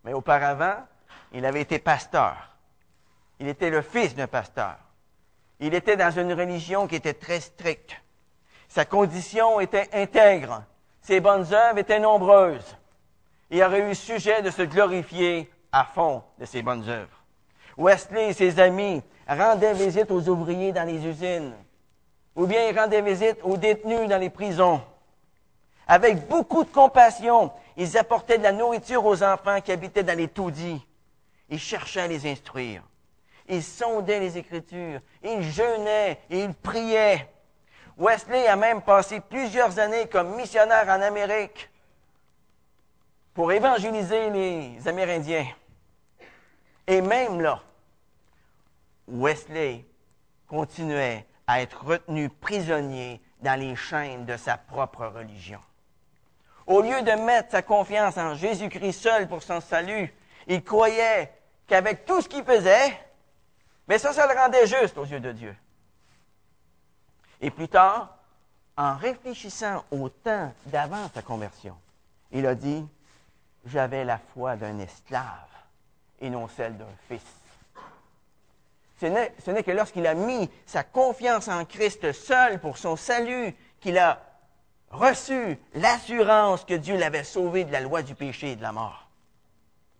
Mais 0.04 0.12
auparavant, 0.12 0.86
il 1.32 1.44
avait 1.46 1.62
été 1.62 1.78
pasteur. 1.78 2.36
Il 3.40 3.48
était 3.48 3.70
le 3.70 3.82
fils 3.82 4.14
d'un 4.14 4.26
pasteur. 4.26 4.76
Il 5.60 5.74
était 5.74 5.96
dans 5.96 6.10
une 6.10 6.32
religion 6.32 6.86
qui 6.86 6.96
était 6.96 7.14
très 7.14 7.40
stricte. 7.40 7.96
Sa 8.68 8.84
condition 8.84 9.60
était 9.60 9.88
intègre. 9.92 10.62
Ses 11.00 11.20
bonnes 11.20 11.52
œuvres 11.52 11.78
étaient 11.78 12.00
nombreuses. 12.00 12.76
Il 13.50 13.62
aurait 13.62 13.90
eu 13.90 13.94
sujet 13.94 14.42
de 14.42 14.50
se 14.50 14.62
glorifier 14.62 15.50
à 15.70 15.84
fond 15.84 16.22
de 16.38 16.44
ses 16.44 16.62
bonnes 16.62 16.88
œuvres. 16.88 17.22
Wesley 17.76 18.30
et 18.30 18.32
ses 18.32 18.58
amis 18.60 19.02
rendaient 19.28 19.74
visite 19.74 20.10
aux 20.10 20.28
ouvriers 20.28 20.72
dans 20.72 20.86
les 20.86 21.04
usines, 21.04 21.54
ou 22.36 22.46
bien 22.46 22.68
ils 22.68 22.78
rendaient 22.78 23.02
visite 23.02 23.38
aux 23.42 23.56
détenus 23.56 24.08
dans 24.08 24.18
les 24.18 24.30
prisons. 24.30 24.80
Avec 25.86 26.26
beaucoup 26.28 26.64
de 26.64 26.70
compassion, 26.70 27.52
ils 27.76 27.98
apportaient 27.98 28.38
de 28.38 28.42
la 28.42 28.52
nourriture 28.52 29.04
aux 29.04 29.22
enfants 29.22 29.60
qui 29.60 29.72
habitaient 29.72 30.02
dans 30.02 30.16
les 30.16 30.28
taudis. 30.28 30.84
Ils 31.54 31.60
cherchaient 31.60 32.00
à 32.00 32.08
les 32.08 32.26
instruire. 32.26 32.82
Ils 33.48 33.62
sondaient 33.62 34.18
les 34.18 34.36
Écritures. 34.36 35.00
Ils 35.22 35.40
jeûnaient 35.40 36.18
et 36.28 36.42
ils 36.42 36.52
priaient. 36.52 37.30
Wesley 37.96 38.48
a 38.48 38.56
même 38.56 38.82
passé 38.82 39.20
plusieurs 39.20 39.78
années 39.78 40.08
comme 40.08 40.34
missionnaire 40.34 40.88
en 40.88 41.00
Amérique 41.00 41.70
pour 43.34 43.52
évangéliser 43.52 44.30
les 44.30 44.88
Amérindiens. 44.88 45.46
Et 46.88 47.00
même 47.00 47.40
là, 47.40 47.62
Wesley 49.06 49.84
continuait 50.48 51.24
à 51.46 51.62
être 51.62 51.84
retenu 51.84 52.30
prisonnier 52.30 53.20
dans 53.40 53.60
les 53.60 53.76
chaînes 53.76 54.26
de 54.26 54.36
sa 54.36 54.56
propre 54.56 55.06
religion. 55.06 55.60
Au 56.66 56.82
lieu 56.82 57.00
de 57.02 57.12
mettre 57.12 57.52
sa 57.52 57.62
confiance 57.62 58.18
en 58.18 58.34
Jésus-Christ 58.34 59.00
seul 59.00 59.28
pour 59.28 59.44
son 59.44 59.60
salut, 59.60 60.12
il 60.48 60.64
croyait 60.64 61.32
qu'avec 61.66 62.04
tout 62.04 62.20
ce 62.20 62.28
qu'il 62.28 62.44
faisait, 62.44 62.98
mais 63.88 63.98
ça, 63.98 64.12
ça 64.12 64.26
le 64.26 64.38
rendait 64.38 64.66
juste 64.66 64.96
aux 64.98 65.04
yeux 65.04 65.20
de 65.20 65.32
Dieu. 65.32 65.54
Et 67.40 67.50
plus 67.50 67.68
tard, 67.68 68.16
en 68.76 68.96
réfléchissant 68.96 69.84
au 69.90 70.08
temps 70.08 70.52
d'avant 70.66 71.10
sa 71.14 71.22
conversion, 71.22 71.76
il 72.32 72.46
a 72.46 72.54
dit, 72.54 72.86
j'avais 73.66 74.04
la 74.04 74.18
foi 74.18 74.56
d'un 74.56 74.78
esclave 74.78 75.24
et 76.20 76.30
non 76.30 76.48
celle 76.48 76.76
d'un 76.76 76.86
fils. 77.08 77.22
Ce 79.00 79.50
n'est 79.50 79.62
que 79.62 79.70
lorsqu'il 79.70 80.06
a 80.06 80.14
mis 80.14 80.48
sa 80.64 80.82
confiance 80.82 81.48
en 81.48 81.64
Christ 81.64 82.12
seul 82.12 82.58
pour 82.60 82.78
son 82.78 82.96
salut 82.96 83.54
qu'il 83.80 83.98
a 83.98 84.22
reçu 84.90 85.58
l'assurance 85.74 86.64
que 86.64 86.74
Dieu 86.74 86.96
l'avait 86.96 87.24
sauvé 87.24 87.64
de 87.64 87.72
la 87.72 87.80
loi 87.80 88.02
du 88.02 88.14
péché 88.14 88.52
et 88.52 88.56
de 88.56 88.62
la 88.62 88.72
mort. 88.72 89.08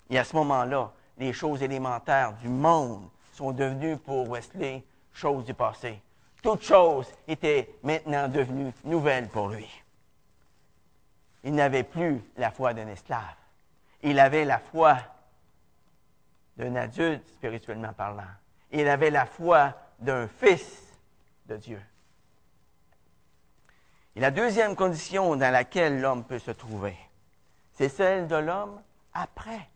Et 0.09 0.19
à 0.19 0.25
ce 0.25 0.37
moment-là, 0.37 0.93
les 1.19 1.33
choses 1.33 1.63
élémentaires 1.63 2.35
du 2.35 2.49
monde 2.49 3.09
sont 3.33 3.53
devenues 3.53 3.97
pour 3.97 4.29
Wesley 4.29 4.85
choses 5.13 5.45
du 5.45 5.55
passé. 5.55 6.01
Toutes 6.43 6.63
choses 6.63 7.07
étaient 7.27 7.71
maintenant 7.83 8.29
devenues 8.29 8.73
nouvelles 8.85 9.29
pour 9.29 9.49
lui. 9.49 9.69
Il 11.45 11.55
n'avait 11.55 11.85
plus 11.85 12.23
la 12.37 12.51
foi 12.51 12.75
d'un 12.75 12.89
esclave. 12.89 13.37
Il 14.03 14.19
avait 14.19 14.45
la 14.45 14.59
foi 14.59 14.99
d'un 16.57 16.77
adulte 16.77 17.27
spirituellement 17.29 17.93
parlant. 17.93 18.23
Il 18.71 18.89
avait 18.89 19.11
la 19.11 19.27
foi 19.27 19.75
d'un 19.99 20.29
fils 20.29 20.83
de 21.47 21.57
Dieu. 21.57 21.81
Et 24.17 24.21
la 24.21 24.31
deuxième 24.31 24.77
condition 24.77 25.37
dans 25.37 25.53
laquelle 25.53 26.01
l'homme 26.01 26.25
peut 26.25 26.39
se 26.39 26.51
trouver, 26.51 26.97
c'est 27.73 27.89
celle 27.89 28.29
de 28.29 28.37
l'homme 28.37 28.81
après 29.13 29.69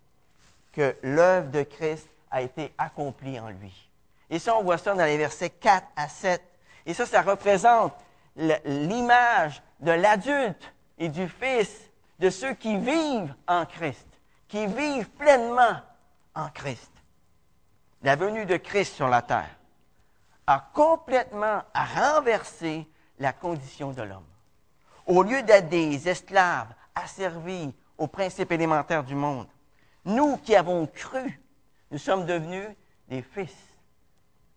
que 0.79 0.95
l'œuvre 1.03 1.51
de 1.51 1.65
Christ 1.65 2.09
a 2.31 2.41
été 2.41 2.73
accomplie 2.79 3.41
en 3.41 3.49
lui. 3.49 3.91
Et 4.31 4.39
ça, 4.39 4.57
on 4.57 4.63
voit 4.63 4.79
ça 4.79 4.95
dans 4.95 5.05
les 5.05 5.19
versets 5.19 5.51
4 5.51 5.85
à 5.97 6.09
7. 6.09 6.41
Et 6.87 6.95
ça, 6.95 7.05
ça 7.05 7.21
représente 7.21 7.95
l'image 8.37 9.61
de 9.81 9.91
l'adulte 9.91 10.73
et 10.97 11.09
du 11.09 11.29
fils, 11.29 11.91
de 12.21 12.31
ceux 12.31 12.55
qui 12.55 12.77
vivent 12.77 13.35
en 13.49 13.67
Christ, 13.67 14.07
qui 14.47 14.69
vivent 14.69 15.11
pleinement 15.11 15.81
en 16.37 16.49
Christ. 16.51 16.93
La 18.03 18.15
venue 18.15 18.47
de 18.47 18.57
Christ 18.57 18.95
sur 18.95 19.09
la 19.09 19.23
terre 19.23 19.57
a 20.47 20.71
complètement 20.73 21.63
renversé 21.75 22.87
la 23.19 23.33
condition 23.33 23.91
de 23.91 24.03
l'homme. 24.03 24.23
Au 25.07 25.25
lieu 25.25 25.43
d'être 25.43 25.69
des 25.69 26.09
esclaves 26.09 26.73
asservis 26.95 27.75
aux 27.97 28.07
principes 28.07 28.53
élémentaires 28.53 29.03
du 29.03 29.17
monde, 29.17 29.49
nous 30.09 30.39
qui 30.39 30.57
avons 30.57 30.87
cru, 30.87 31.41
nous 31.91 31.99
sommes 31.99 32.27
devenus 32.27 32.69
des 33.09 33.23
fils, 33.23 33.55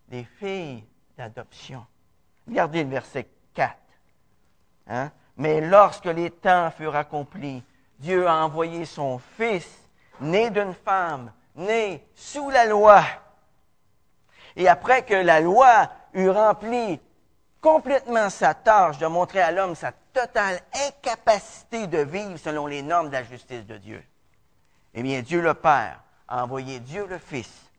des 0.07 0.23
filles 0.39 0.83
d'adoption. 1.17 1.85
Regardez 2.47 2.83
le 2.83 2.89
verset 2.89 3.27
4. 3.53 3.75
Hein? 4.87 5.11
Mais 5.37 5.61
lorsque 5.61 6.05
les 6.05 6.31
temps 6.31 6.71
furent 6.71 6.95
accomplis, 6.95 7.63
Dieu 7.99 8.27
a 8.27 8.43
envoyé 8.43 8.85
son 8.85 9.19
Fils, 9.37 9.67
né 10.19 10.49
d'une 10.49 10.73
femme, 10.73 11.31
né 11.55 12.05
sous 12.15 12.49
la 12.49 12.65
loi. 12.65 13.03
Et 14.55 14.67
après 14.67 15.03
que 15.03 15.13
la 15.13 15.39
loi 15.39 15.89
eut 16.13 16.29
rempli 16.29 16.99
complètement 17.59 18.29
sa 18.29 18.53
tâche 18.53 18.97
de 18.97 19.07
montrer 19.07 19.41
à 19.41 19.51
l'homme 19.51 19.75
sa 19.75 19.91
totale 19.91 20.59
incapacité 20.87 21.87
de 21.87 21.99
vivre 21.99 22.37
selon 22.37 22.67
les 22.67 22.81
normes 22.81 23.07
de 23.07 23.13
la 23.13 23.23
justice 23.23 23.65
de 23.65 23.77
Dieu. 23.77 24.03
Eh 24.93 25.03
bien, 25.03 25.21
Dieu 25.21 25.41
le 25.41 25.53
Père 25.53 26.01
a 26.27 26.43
envoyé 26.43 26.79
Dieu 26.79 27.05
le 27.07 27.17
Fils. 27.17 27.69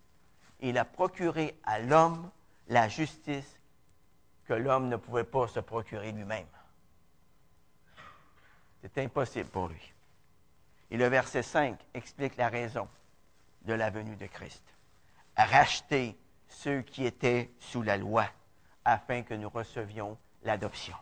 Il 0.60 0.78
a 0.78 0.84
procuré 0.84 1.58
à 1.64 1.78
l'homme 1.78 2.30
la 2.68 2.88
justice 2.88 3.58
que 4.46 4.54
l'homme 4.54 4.88
ne 4.88 4.96
pouvait 4.96 5.24
pas 5.24 5.48
se 5.48 5.60
procurer 5.60 6.12
lui-même. 6.12 6.46
C'est 8.80 8.98
impossible 8.98 9.48
pour 9.48 9.68
lui. 9.68 9.92
Et 10.90 10.96
le 10.96 11.06
verset 11.06 11.42
5 11.42 11.78
explique 11.94 12.36
la 12.36 12.48
raison 12.48 12.88
de 13.62 13.74
la 13.74 13.90
venue 13.90 14.16
de 14.16 14.26
Christ. 14.26 14.62
Racheter 15.36 16.16
ceux 16.48 16.82
qui 16.82 17.06
étaient 17.06 17.50
sous 17.58 17.82
la 17.82 17.96
loi 17.96 18.26
afin 18.84 19.22
que 19.22 19.34
nous 19.34 19.48
recevions 19.48 20.18
l'adoption. 20.42 20.96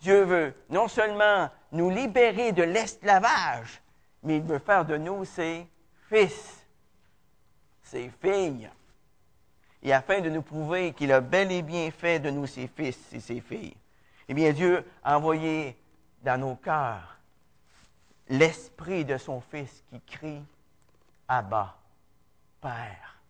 Dieu 0.00 0.22
veut 0.22 0.54
non 0.70 0.88
seulement 0.88 1.50
nous 1.72 1.90
libérer 1.90 2.52
de 2.52 2.62
l'esclavage, 2.62 3.82
mais 4.24 4.38
il 4.38 4.42
veut 4.42 4.58
faire 4.58 4.84
de 4.84 4.96
nous 4.96 5.24
ses 5.24 5.66
fils, 6.08 6.64
ses 7.82 8.10
filles. 8.20 8.70
Et 9.82 9.92
afin 9.92 10.20
de 10.20 10.30
nous 10.30 10.42
prouver 10.42 10.92
qu'il 10.94 11.12
a 11.12 11.20
bel 11.20 11.52
et 11.52 11.62
bien 11.62 11.90
fait 11.90 12.18
de 12.18 12.30
nous 12.30 12.46
ses 12.46 12.66
fils 12.66 12.98
et 13.12 13.20
ses 13.20 13.40
filles, 13.40 13.76
eh 14.28 14.34
bien 14.34 14.52
Dieu 14.52 14.84
a 15.02 15.18
envoyé 15.18 15.76
dans 16.22 16.40
nos 16.40 16.56
cœurs 16.56 17.18
l'esprit 18.28 19.04
de 19.04 19.18
son 19.18 19.40
Fils 19.42 19.84
qui 19.90 20.00
crie 20.00 20.42
Abba, 21.28 21.76
Père. 22.60 23.20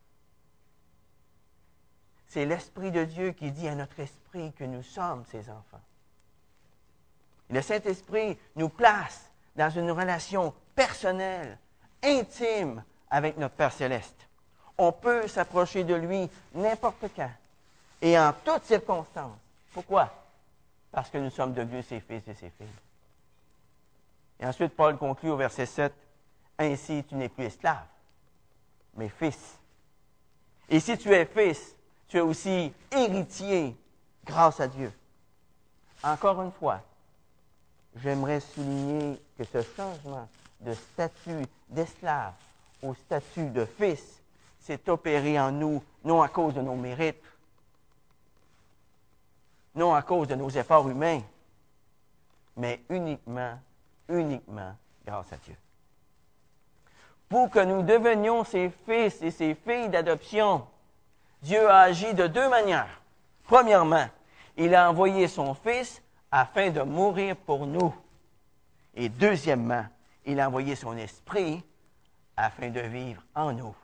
C'est 2.28 2.46
l'Esprit 2.46 2.90
de 2.90 3.04
Dieu 3.04 3.32
qui 3.32 3.52
dit 3.52 3.68
à 3.68 3.74
notre 3.74 4.00
esprit 4.00 4.52
que 4.54 4.64
nous 4.64 4.82
sommes 4.82 5.24
ses 5.26 5.48
enfants. 5.50 5.80
le 7.50 7.62
Saint-Esprit 7.62 8.38
nous 8.56 8.68
place 8.68 9.30
dans 9.56 9.70
une 9.70 9.90
relation 9.90 10.54
personnelle, 10.74 11.58
intime 12.02 12.82
avec 13.10 13.36
notre 13.36 13.54
Père 13.54 13.72
céleste. 13.72 14.28
On 14.76 14.92
peut 14.92 15.28
s'approcher 15.28 15.84
de 15.84 15.94
lui 15.94 16.28
n'importe 16.54 17.06
quand 17.14 17.30
et 18.02 18.18
en 18.18 18.32
toutes 18.44 18.64
circonstances. 18.64 19.38
Pourquoi? 19.72 20.12
Parce 20.90 21.10
que 21.10 21.18
nous 21.18 21.30
sommes 21.30 21.54
devenus 21.54 21.86
ses 21.86 22.00
fils 22.00 22.26
et 22.28 22.34
ses 22.34 22.50
filles. 22.50 22.66
Et 24.40 24.46
ensuite, 24.46 24.74
Paul 24.74 24.96
conclut 24.96 25.30
au 25.30 25.36
verset 25.36 25.66
7, 25.66 25.92
Ainsi 26.58 27.04
tu 27.08 27.14
n'es 27.14 27.28
plus 27.28 27.44
esclave, 27.44 27.84
mais 28.96 29.08
fils. 29.08 29.58
Et 30.68 30.80
si 30.80 30.96
tu 30.98 31.12
es 31.12 31.24
fils, 31.24 31.74
tu 32.08 32.18
es 32.18 32.20
aussi 32.20 32.72
héritier 32.92 33.76
grâce 34.24 34.60
à 34.60 34.68
Dieu. 34.68 34.92
Encore 36.02 36.40
une 36.42 36.52
fois, 36.52 36.80
j'aimerais 37.96 38.40
souligner 38.40 39.20
que 39.36 39.44
ce 39.44 39.62
changement 39.62 40.28
de 40.60 40.74
statut 40.74 41.46
d'esclave 41.68 42.32
au 42.82 42.94
statut 42.94 43.50
de 43.50 43.64
fils 43.64 44.20
s'est 44.60 44.88
opéré 44.88 45.38
en 45.38 45.50
nous, 45.50 45.82
non 46.04 46.22
à 46.22 46.28
cause 46.28 46.54
de 46.54 46.60
nos 46.60 46.74
mérites, 46.74 47.22
non 49.74 49.94
à 49.94 50.02
cause 50.02 50.28
de 50.28 50.34
nos 50.34 50.50
efforts 50.50 50.88
humains, 50.88 51.20
mais 52.56 52.80
uniquement, 52.88 53.58
uniquement 54.08 54.74
grâce 55.04 55.32
à 55.32 55.36
Dieu. 55.36 55.56
Pour 57.28 57.50
que 57.50 57.58
nous 57.58 57.82
devenions 57.82 58.44
ses 58.44 58.70
fils 58.86 59.20
et 59.22 59.30
ses 59.30 59.54
filles 59.54 59.88
d'adoption, 59.88 60.66
Dieu 61.42 61.68
a 61.68 61.80
agi 61.80 62.14
de 62.14 62.26
deux 62.26 62.48
manières. 62.48 63.00
Premièrement, 63.44 64.06
il 64.56 64.74
a 64.74 64.88
envoyé 64.88 65.28
son 65.28 65.54
Fils 65.54 66.02
afin 66.30 66.70
de 66.70 66.82
mourir 66.82 67.36
pour 67.36 67.66
nous. 67.66 67.94
Et 68.94 69.08
deuxièmement, 69.08 69.86
il 70.24 70.40
a 70.40 70.48
envoyé 70.48 70.76
son 70.76 70.96
Esprit 70.96 71.62
afin 72.36 72.70
de 72.70 72.80
vivre 72.80 73.22
en 73.34 73.52
nous. 73.52 73.74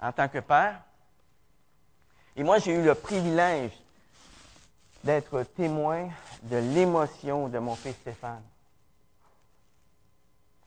En 0.00 0.12
tant 0.12 0.28
que 0.28 0.38
père, 0.38 0.80
et 2.34 2.42
moi 2.42 2.58
j'ai 2.58 2.74
eu 2.74 2.82
le 2.82 2.94
privilège 2.94 3.72
d'être 5.04 5.42
témoin 5.54 6.08
de 6.42 6.56
l'émotion 6.56 7.48
de 7.48 7.58
mon 7.58 7.74
fils 7.76 7.94
Stéphane 7.96 8.42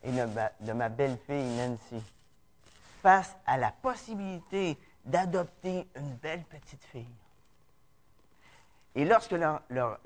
et 0.02 0.10
de 0.10 0.72
ma 0.72 0.88
belle-fille 0.88 1.56
Nancy 1.56 2.02
face 3.02 3.36
à 3.46 3.56
la 3.56 3.72
possibilité 3.72 4.78
d'adopter 5.04 5.86
une 5.96 6.14
belle 6.16 6.42
petite 6.44 6.84
fille. 6.84 7.06
Et 8.94 9.04
lorsque 9.04 9.34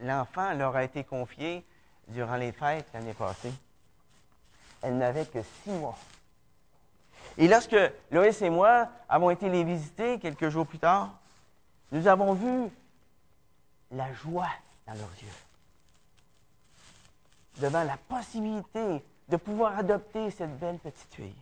l'enfant 0.01 0.53
leur 0.55 0.77
a 0.77 0.85
été 0.85 1.05
confié 1.05 1.65
durant 2.11 2.37
les 2.37 2.53
fêtes 2.53 2.87
l'année 2.95 3.15
passée, 3.15 3.53
elle 4.83 4.99
n'avait 4.99 5.27
que 5.27 5.43
six 5.63 5.71
mois. 5.71 5.99
Et 7.39 7.49
lorsque 7.49 7.77
Loïs 8.11 8.41
et 8.43 8.51
moi 8.51 8.89
avons 9.09 9.31
été 9.31 9.49
les 9.49 9.65
visiter 9.65 10.19
quelques 10.19 10.49
jours 10.49 10.67
plus 10.67 10.79
tard, 10.79 11.11
nous 11.93 12.07
avons 12.07 12.35
vu 12.35 12.71
la 13.93 14.13
joie 14.13 14.51
dans 14.87 14.95
leurs 14.95 15.15
yeux 15.23 15.29
devant 17.59 17.85
la 17.85 17.97
possibilité 17.97 19.03
de 19.29 19.37
pouvoir 19.37 19.79
adopter 19.79 20.31
cette 20.31 20.59
belle 20.59 20.79
petite 20.79 21.15
fille. 21.15 21.35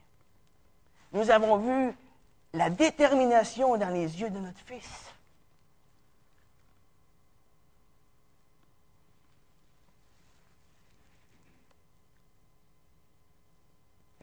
Nous 1.13 1.31
avons 1.31 1.57
vu 1.59 1.95
la 2.53 2.71
détermination 2.71 3.77
dans 3.77 3.89
les 3.89 4.21
yeux 4.21 4.31
de 4.31 4.39
notre 4.39 4.61
Fils. 4.67 5.13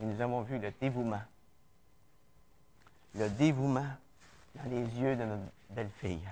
Et 0.02 0.06
nous 0.06 0.22
avons 0.22 0.42
vu 0.42 0.60
le 0.60 0.72
dévouement. 0.72 1.24
Le 3.16 3.30
dévouement 3.30 3.88
dans 4.56 4.70
les 4.70 4.86
yeux 5.00 5.16
de 5.16 5.24
notre 5.24 5.52
belle-fille. 5.70 6.30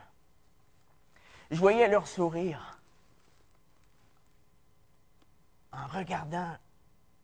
Je 1.52 1.58
voyais 1.58 1.88
leur 1.88 2.08
sourire 2.08 2.78
en 5.72 5.88
regardant 5.88 6.58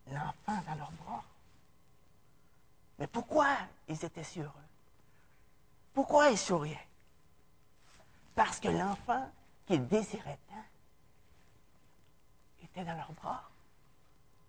l'enfant 0.07 0.63
dans 0.67 0.75
leurs 0.75 0.91
bras. 0.91 1.23
Mais 2.99 3.07
pourquoi 3.07 3.57
ils 3.87 4.03
étaient 4.03 4.23
si 4.23 4.41
heureux? 4.41 4.51
Pourquoi 5.93 6.29
ils 6.29 6.37
souriaient? 6.37 6.87
Parce 8.35 8.59
que 8.59 8.69
l'enfant 8.69 9.29
qu'ils 9.65 9.87
désiraient 9.87 10.39
était 12.63 12.83
dans 12.83 12.95
leurs 12.95 13.11
bras. 13.13 13.43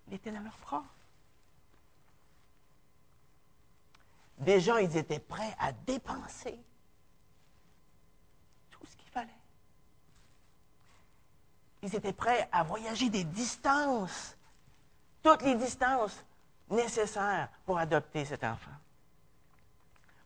Il 0.09 0.15
était 0.15 0.33
dans 0.33 0.41
leurs 0.41 0.59
bras. 0.59 0.85
Déjà, 4.41 4.81
ils 4.81 4.97
étaient 4.97 5.19
prêts 5.19 5.55
à 5.59 5.71
dépenser 5.73 6.59
tout 8.71 8.87
ce 8.91 8.97
qu'il 8.97 9.11
fallait. 9.11 9.29
Ils 11.83 11.95
étaient 11.95 12.15
prêts 12.15 12.49
à 12.51 12.63
voyager 12.63 13.11
des 13.11 13.25
distances, 13.25 14.37
toutes 15.23 15.43
les 15.43 15.55
distances 15.57 16.25
nécessaires 16.71 17.51
pour 17.67 17.79
adopter 17.79 18.25
cet 18.25 18.43
enfant. 18.43 18.71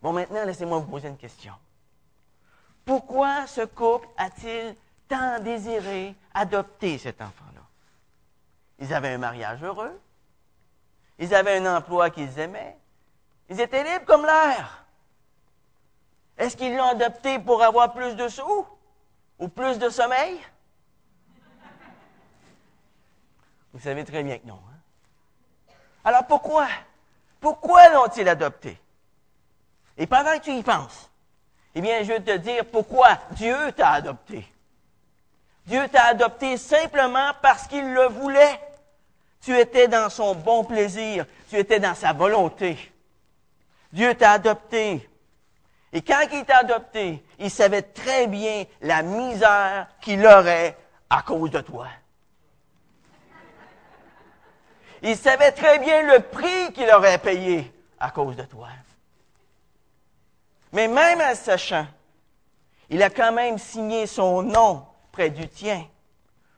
Bon, 0.01 0.13
maintenant, 0.13 0.45
laissez-moi 0.45 0.79
vous 0.79 0.91
poser 0.91 1.09
une 1.09 1.17
question. 1.17 1.55
Pourquoi 2.85 3.47
ce 3.49 3.63
couple 3.63 4.07
a-t-il 4.17 4.77
tant 5.09 5.41
désiré 5.41 6.15
adopter 6.35 6.99
cet 6.99 7.21
enfant-là? 7.21 7.63
Ils 8.79 8.95
avaient 8.95 9.15
un 9.15 9.19
mariage 9.19 9.63
heureux. 9.65 9.99
Ils 11.19 11.35
avaient 11.35 11.57
un 11.57 11.79
emploi 11.79 12.11
qu'ils 12.11 12.39
aimaient. 12.39 12.77
Ils 13.49 13.61
étaient 13.61 13.85
libres 13.85 14.05
comme 14.07 14.25
l'air. 14.25 14.85
Est-ce 16.39 16.57
qu'ils 16.57 16.77
l'ont 16.77 16.91
adopté 16.91 17.39
pour 17.39 17.63
avoir 17.63 17.93
plus 17.93 18.17
de 18.17 18.29
sous 18.29 18.67
ou 19.39 19.49
plus 19.49 19.79
de 19.79 19.89
sommeil? 19.89 20.41
Vous 23.73 23.81
savez 23.81 24.05
très 24.05 24.23
bien 24.23 24.39
que 24.39 24.47
non. 24.47 24.61
Hein? 24.69 25.73
Alors 26.05 26.27
pourquoi? 26.27 26.69
Pourquoi 27.41 27.89
l'ont-ils 27.91 28.29
adopté? 28.29 28.81
Et 29.97 30.07
pendant 30.07 30.33
que 30.39 30.45
tu 30.45 30.53
y 30.53 30.63
penses, 30.63 31.11
eh 31.75 31.81
bien, 31.81 32.03
je 32.03 32.13
vais 32.13 32.21
te 32.21 32.37
dire 32.37 32.65
pourquoi 32.67 33.19
Dieu 33.33 33.73
t'a 33.73 33.91
adopté. 33.91 34.47
Dieu 35.67 35.89
t'a 35.89 36.05
adopté 36.07 36.57
simplement 36.57 37.33
parce 37.43 37.67
qu'il 37.67 37.93
le 37.93 38.07
voulait. 38.07 38.61
Tu 39.41 39.59
étais 39.59 39.89
dans 39.89 40.09
son 40.09 40.35
bon 40.35 40.65
plaisir, 40.65 41.27
tu 41.51 41.57
étais 41.57 41.81
dans 41.81 41.95
sa 41.95 42.13
volonté. 42.13 42.93
Dieu 43.95 44.13
t'a 44.17 44.33
adopté. 44.33 45.09
Et 45.93 46.03
quand 46.03 46.27
il 46.33 46.45
t'a 46.45 46.59
adopté, 46.59 47.25
il 47.39 47.49
savait 47.49 47.83
très 47.83 48.27
bien 48.27 48.65
la 48.81 49.03
misère 49.03 49.87
qu'il 50.01 50.27
aurait 50.27 50.77
à 51.09 51.23
cause 51.23 51.53
de 51.53 51.61
toi. 51.61 51.87
Il 55.01 55.17
savait 55.17 55.53
très 55.53 55.79
bien 55.79 56.03
le 56.13 56.19
prix 56.23 56.73
qu'il 56.73 56.91
aurait 56.91 57.19
payé 57.19 57.73
à 58.01 58.11
cause 58.11 58.35
de 58.35 58.43
toi. 58.43 58.67
Mais 60.73 60.89
même 60.89 61.21
en 61.21 61.37
sachant, 61.37 61.87
il 62.91 63.01
a 63.01 63.11
quand 63.11 63.31
même 63.31 63.59
signé 63.59 64.09
son 64.09 64.43
nom 64.43 64.85
près 65.13 65.31
du 65.31 65.47
tien 65.47 65.87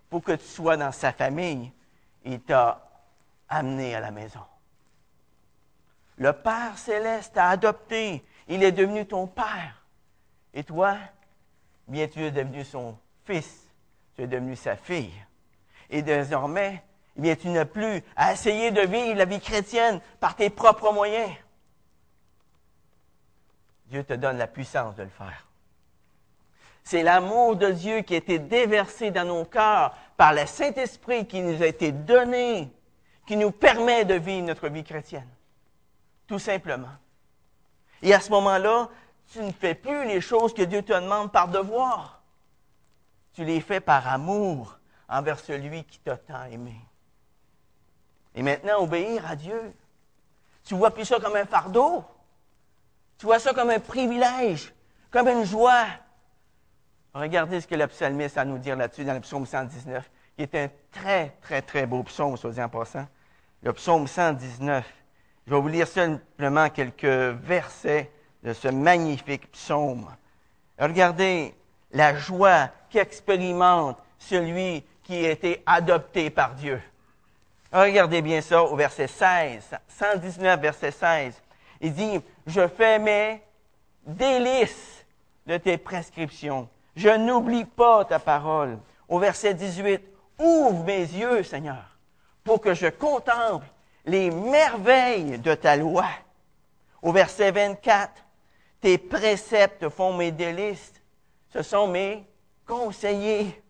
pour 0.09 0.23
que 0.23 0.33
tu 0.33 0.47
sois 0.47 0.79
dans 0.79 0.93
sa 0.93 1.13
famille. 1.13 1.71
Il 2.25 2.41
t'a 2.41 2.81
amené 3.47 3.95
à 3.95 4.01
la 4.01 4.11
maison. 4.11 4.41
Le 6.19 6.33
Père 6.33 6.79
céleste 6.79 7.35
t'a 7.35 7.49
adopté. 7.49 8.25
Il 8.49 8.63
est 8.63 8.73
devenu 8.73 9.07
ton 9.07 9.27
Père. 9.27 9.83
Et 10.55 10.65
toi, 10.65 10.97
bien 11.87 12.09
tu 12.09 12.25
es 12.25 12.31
devenu 12.31 12.65
son 12.65 12.97
fils. 13.25 13.67
Tu 14.15 14.23
es 14.23 14.27
devenu 14.27 14.57
sa 14.57 14.77
fille. 14.77 15.13
Et 15.91 16.03
désormais, 16.03 16.83
bien 17.17 17.37
tu 17.37 17.49
n'as 17.49 17.67
plus 17.67 18.03
à 18.17 18.33
essayer 18.33 18.71
de 18.71 18.81
vivre 18.81 19.15
la 19.15 19.27
vie 19.27 19.41
chrétienne 19.41 20.01
par 20.21 20.37
tes 20.37 20.51
propres 20.51 20.93
moyens. 20.93 21.31
Dieu 23.87 24.03
te 24.03 24.15
donne 24.15 24.39
la 24.39 24.47
puissance 24.47 24.97
de 24.97 25.03
le 25.03 25.11
faire. 25.11 25.47
C'est 26.83 27.03
l'amour 27.03 27.57
de 27.57 27.71
Dieu 27.71 28.01
qui 28.03 28.15
a 28.15 28.19
été 28.19 28.39
déversé 28.39 29.11
dans 29.11 29.25
nos 29.25 29.45
cœurs 29.45 29.95
par 30.17 30.33
le 30.33 30.47
Saint-Esprit 30.47 31.27
qui 31.27 31.41
nous 31.41 31.63
a 31.63 31.67
été 31.67 31.93
donné, 31.93 32.71
qui 33.27 33.37
nous 33.37 33.51
permet 33.51 34.05
de 34.05 34.15
vivre 34.15 34.47
notre 34.47 34.69
vie 34.69 34.85
chrétienne. 34.85 35.29
Tout 36.27 36.39
simplement. 36.39 36.95
Et 38.03 38.13
à 38.13 38.21
ce 38.21 38.31
moment-là, 38.31 38.89
tu 39.33 39.41
ne 39.41 39.53
fais 39.53 39.75
plus 39.75 40.07
les 40.07 40.21
choses 40.21 40.55
que 40.55 40.63
Dieu 40.63 40.83
te 40.83 40.93
demande 40.93 41.33
par 41.33 41.49
devoir. 41.49 42.23
Tu 43.33 43.45
les 43.45 43.61
fais 43.61 43.81
par 43.81 44.07
amour 44.09 44.79
envers 45.09 45.39
celui 45.39 45.85
qui 45.85 45.99
t'a 45.99 46.17
tant 46.17 46.45
aimé. 46.45 46.75
Et 48.35 48.43
maintenant, 48.43 48.83
obéir 48.83 49.27
à 49.27 49.37
Dieu. 49.37 49.75
Tu 50.65 50.75
vois 50.75 50.91
plus 50.91 51.05
ça 51.05 51.19
comme 51.21 51.37
un 51.37 51.47
fardeau. 51.47 52.05
Tu 53.19 53.27
vois 53.27 53.39
ça 53.39 53.55
comme 53.55 53.71
un 53.71 53.81
privilège, 53.81 54.75
comme 55.11 55.29
une 55.29 55.45
joie. 55.45 55.87
Regardez 57.15 57.63
ce 57.63 57.67
que 57.67 57.75
le 57.75 57.87
psalmiste 57.87 58.37
a 58.37 58.43
à 58.43 58.45
nous 58.45 58.59
dire 58.59 58.77
là-dessus 58.77 59.05
dans 59.05 59.15
le 59.15 59.21
psaume 59.21 59.47
119, 59.47 60.11
qui 60.37 60.43
est 60.43 60.55
un 60.55 60.69
très, 60.91 61.31
très, 61.41 61.63
très 61.63 61.87
beau 61.87 62.03
psaume, 62.03 62.37
soit 62.37 62.51
dit 62.51 62.63
en 62.63 62.69
passant. 62.69 63.07
Le 63.63 63.73
psaume 63.73 64.07
119. 64.07 64.85
Je 65.47 65.55
vais 65.55 65.61
vous 65.61 65.69
lire 65.69 65.87
simplement 65.87 66.69
quelques 66.71 67.05
versets 67.05 68.11
de 68.43 68.53
ce 68.53 68.67
magnifique 68.67 69.51
psaume. 69.53 70.09
Regardez 70.77 71.55
la 71.93 72.17
joie 72.17 72.69
qu'expérimente 72.91 73.97
celui 74.19 74.85
qui 75.05 75.25
a 75.25 75.31
été 75.31 75.63
adopté 75.65 76.31
par 76.31 76.55
Dieu. 76.55 76.83
Regardez 77.73 78.23
bien 78.23 78.41
ça 78.41 78.65
au 78.65 78.75
verset 78.75 79.07
16, 79.07 79.77
119, 79.87 80.61
verset 80.61 80.91
16. 80.91 81.41
Il 81.81 81.95
dit, 81.95 82.21
je 82.47 82.67
fais 82.67 82.99
mes 82.99 83.41
délices 84.05 85.05
de 85.47 85.59
tes 85.59 85.79
prescriptions. 85.79 86.69
Je 86.97 87.11
n'oublie 87.11 87.65
pas 87.65 88.05
ta 88.05 88.19
parole. 88.19 88.79
Au 89.09 89.21
verset 89.21 89.55
18, 89.55 90.01
ouvre 90.41 90.83
mes 90.83 91.03
yeux, 91.03 91.45
Seigneur, 91.45 91.85
pour 92.43 92.61
que 92.61 92.75
je 92.75 92.89
contemple 92.89 93.67
les 94.07 94.31
merveilles 94.31 95.39
de 95.39 95.55
ta 95.55 95.77
loi. 95.77 96.07
Au 97.03 97.13
verset 97.13 97.51
24, 97.51 98.13
tes 98.81 98.99
préceptes 98.99 99.89
font 99.89 100.15
mes 100.15 100.31
délices. 100.31 100.95
Ce 101.53 101.63
sont 101.63 101.89
mes 101.89 102.25
conseillers. 102.67 103.63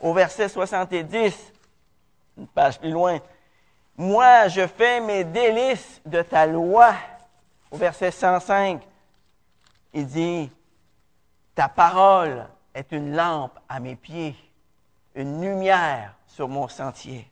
Au 0.00 0.12
verset 0.12 0.48
70, 0.48 1.52
une 2.36 2.46
page 2.48 2.78
plus 2.78 2.90
loin, 2.90 3.20
moi 3.96 4.48
je 4.48 4.66
fais 4.66 5.00
mes 5.00 5.24
délices 5.24 6.00
de 6.04 6.20
ta 6.22 6.46
loi 6.46 6.94
au 7.74 7.76
verset 7.76 8.12
105, 8.12 8.86
il 9.94 10.06
dit, 10.06 10.48
Ta 11.56 11.68
parole 11.68 12.46
est 12.72 12.92
une 12.92 13.16
lampe 13.16 13.58
à 13.68 13.80
mes 13.80 13.96
pieds, 13.96 14.36
une 15.16 15.40
lumière 15.40 16.14
sur 16.28 16.48
mon 16.48 16.68
sentier. 16.68 17.28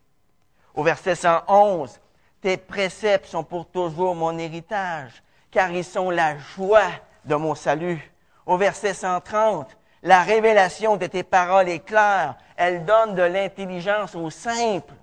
Au 0.74 0.82
verset 0.82 1.14
111, 1.14 2.00
Tes 2.42 2.56
préceptes 2.56 3.26
sont 3.26 3.44
pour 3.44 3.66
toujours 3.66 4.16
mon 4.16 4.36
héritage, 4.36 5.22
car 5.52 5.70
ils 5.70 5.84
sont 5.84 6.10
la 6.10 6.36
joie 6.36 6.90
de 7.24 7.36
mon 7.36 7.54
salut. 7.54 8.12
Au 8.44 8.56
verset 8.56 8.94
130, 8.94 9.78
la 10.02 10.24
révélation 10.24 10.96
de 10.96 11.06
tes 11.06 11.22
paroles 11.22 11.68
est 11.68 11.84
claire, 11.84 12.36
elle 12.56 12.84
donne 12.84 13.14
de 13.14 13.22
l'intelligence 13.22 14.16
aux 14.16 14.30
simples. 14.30 14.94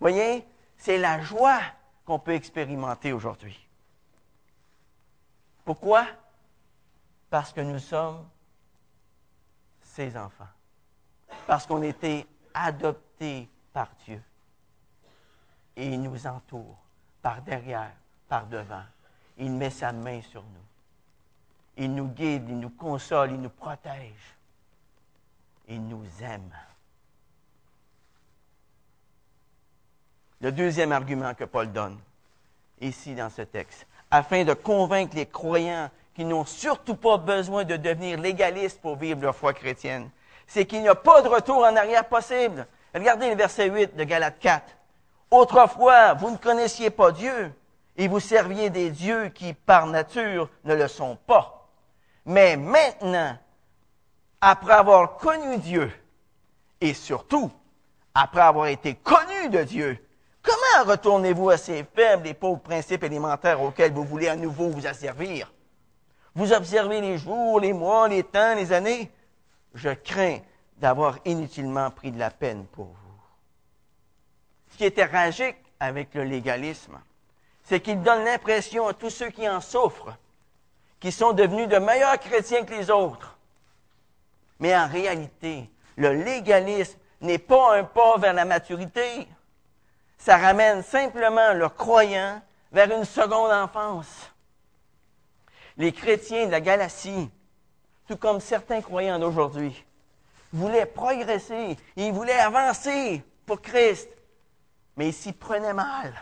Voyez, 0.00 0.46
c'est 0.78 0.96
la 0.96 1.20
joie 1.20 1.60
qu'on 2.06 2.18
peut 2.18 2.32
expérimenter 2.32 3.12
aujourd'hui. 3.12 3.68
Pourquoi? 5.66 6.06
Parce 7.28 7.52
que 7.52 7.60
nous 7.60 7.78
sommes 7.78 8.26
ses 9.82 10.16
enfants. 10.16 10.48
Parce 11.46 11.66
qu'on 11.66 11.82
été 11.82 12.26
adoptés 12.54 13.50
par 13.74 13.90
Dieu. 14.06 14.22
Et 15.76 15.86
il 15.86 16.02
nous 16.02 16.26
entoure 16.26 16.76
par 17.22 17.42
derrière, 17.42 17.92
par 18.28 18.46
devant. 18.46 18.82
Il 19.38 19.52
met 19.52 19.70
sa 19.70 19.92
main 19.92 20.20
sur 20.22 20.42
nous. 20.42 20.70
Il 21.76 21.94
nous 21.94 22.08
guide, 22.08 22.48
il 22.48 22.58
nous 22.58 22.70
console, 22.70 23.32
il 23.32 23.40
nous 23.40 23.50
protège. 23.50 24.36
Il 25.68 25.86
nous 25.86 26.04
aime. 26.22 26.52
Le 30.40 30.52
deuxième 30.52 30.92
argument 30.92 31.34
que 31.34 31.44
Paul 31.44 31.70
donne, 31.70 31.98
ici 32.80 33.14
dans 33.14 33.30
ce 33.30 33.42
texte, 33.42 33.86
afin 34.10 34.44
de 34.44 34.54
convaincre 34.54 35.14
les 35.14 35.26
croyants 35.26 35.90
qui 36.14 36.24
n'ont 36.24 36.44
surtout 36.44 36.96
pas 36.96 37.18
besoin 37.18 37.64
de 37.64 37.76
devenir 37.76 38.18
légalistes 38.18 38.80
pour 38.80 38.96
vivre 38.96 39.22
leur 39.22 39.36
foi 39.36 39.52
chrétienne. 39.52 40.10
C'est 40.46 40.66
qu'il 40.66 40.82
n'y 40.82 40.88
a 40.88 40.94
pas 40.94 41.22
de 41.22 41.28
retour 41.28 41.58
en 41.58 41.76
arrière 41.76 42.08
possible. 42.08 42.66
Regardez 42.94 43.30
le 43.30 43.36
verset 43.36 43.70
8 43.70 43.96
de 43.96 44.04
Galates 44.04 44.38
4. 44.40 44.64
Autrefois, 45.30 46.14
vous 46.14 46.30
ne 46.30 46.36
connaissiez 46.36 46.90
pas 46.90 47.12
Dieu 47.12 47.52
et 47.96 48.08
vous 48.08 48.20
serviez 48.20 48.70
des 48.70 48.90
dieux 48.90 49.28
qui, 49.28 49.52
par 49.52 49.86
nature, 49.86 50.48
ne 50.64 50.74
le 50.74 50.88
sont 50.88 51.16
pas. 51.26 51.68
Mais 52.24 52.56
maintenant, 52.56 53.36
après 54.40 54.72
avoir 54.72 55.16
connu 55.16 55.58
Dieu, 55.58 55.92
et 56.80 56.94
surtout, 56.94 57.50
après 58.14 58.40
avoir 58.40 58.66
été 58.66 58.94
connu 58.94 59.50
de 59.50 59.62
Dieu, 59.62 59.98
Comment 60.42 60.90
retournez-vous 60.90 61.50
à 61.50 61.58
ces 61.58 61.84
faibles 61.84 62.26
et 62.26 62.34
pauvres 62.34 62.60
principes 62.60 63.04
élémentaires 63.04 63.62
auxquels 63.62 63.92
vous 63.92 64.04
voulez 64.04 64.28
à 64.28 64.36
nouveau 64.36 64.68
vous 64.68 64.86
asservir? 64.86 65.52
Vous 66.34 66.52
observez 66.52 67.00
les 67.00 67.18
jours, 67.18 67.60
les 67.60 67.72
mois, 67.72 68.08
les 68.08 68.22
temps, 68.22 68.54
les 68.54 68.72
années? 68.72 69.10
Je 69.74 69.90
crains 69.90 70.38
d'avoir 70.78 71.18
inutilement 71.24 71.90
pris 71.90 72.10
de 72.10 72.18
la 72.18 72.30
peine 72.30 72.64
pour 72.72 72.86
vous. 72.86 73.09
Ce 74.70 74.76
qui 74.76 74.84
est 74.84 75.08
tragique 75.08 75.56
avec 75.78 76.14
le 76.14 76.24
légalisme, 76.24 76.98
c'est 77.64 77.80
qu'il 77.80 78.02
donne 78.02 78.24
l'impression 78.24 78.88
à 78.88 78.94
tous 78.94 79.10
ceux 79.10 79.30
qui 79.30 79.48
en 79.48 79.60
souffrent 79.60 80.16
qu'ils 80.98 81.12
sont 81.12 81.32
devenus 81.32 81.68
de 81.68 81.78
meilleurs 81.78 82.18
chrétiens 82.18 82.64
que 82.64 82.74
les 82.74 82.90
autres. 82.90 83.38
Mais 84.58 84.76
en 84.76 84.86
réalité, 84.86 85.70
le 85.96 86.12
légalisme 86.12 86.98
n'est 87.22 87.38
pas 87.38 87.78
un 87.78 87.84
pas 87.84 88.18
vers 88.18 88.34
la 88.34 88.44
maturité. 88.44 89.26
Ça 90.18 90.36
ramène 90.36 90.82
simplement 90.82 91.54
le 91.54 91.68
croyant 91.70 92.42
vers 92.70 92.90
une 92.90 93.04
seconde 93.04 93.50
enfance. 93.50 94.30
Les 95.78 95.92
chrétiens 95.92 96.46
de 96.46 96.50
la 96.50 96.60
Galatie, 96.60 97.30
tout 98.06 98.16
comme 98.16 98.40
certains 98.40 98.82
croyants 98.82 99.18
d'aujourd'hui, 99.18 99.84
voulaient 100.52 100.86
progresser, 100.86 101.76
ils 101.96 102.12
voulaient 102.12 102.32
avancer 102.32 103.22
pour 103.46 103.62
Christ, 103.62 104.08
mais 105.00 105.08
ils 105.08 105.14
s'y 105.14 105.32
prenaient 105.32 105.72
mal. 105.72 106.12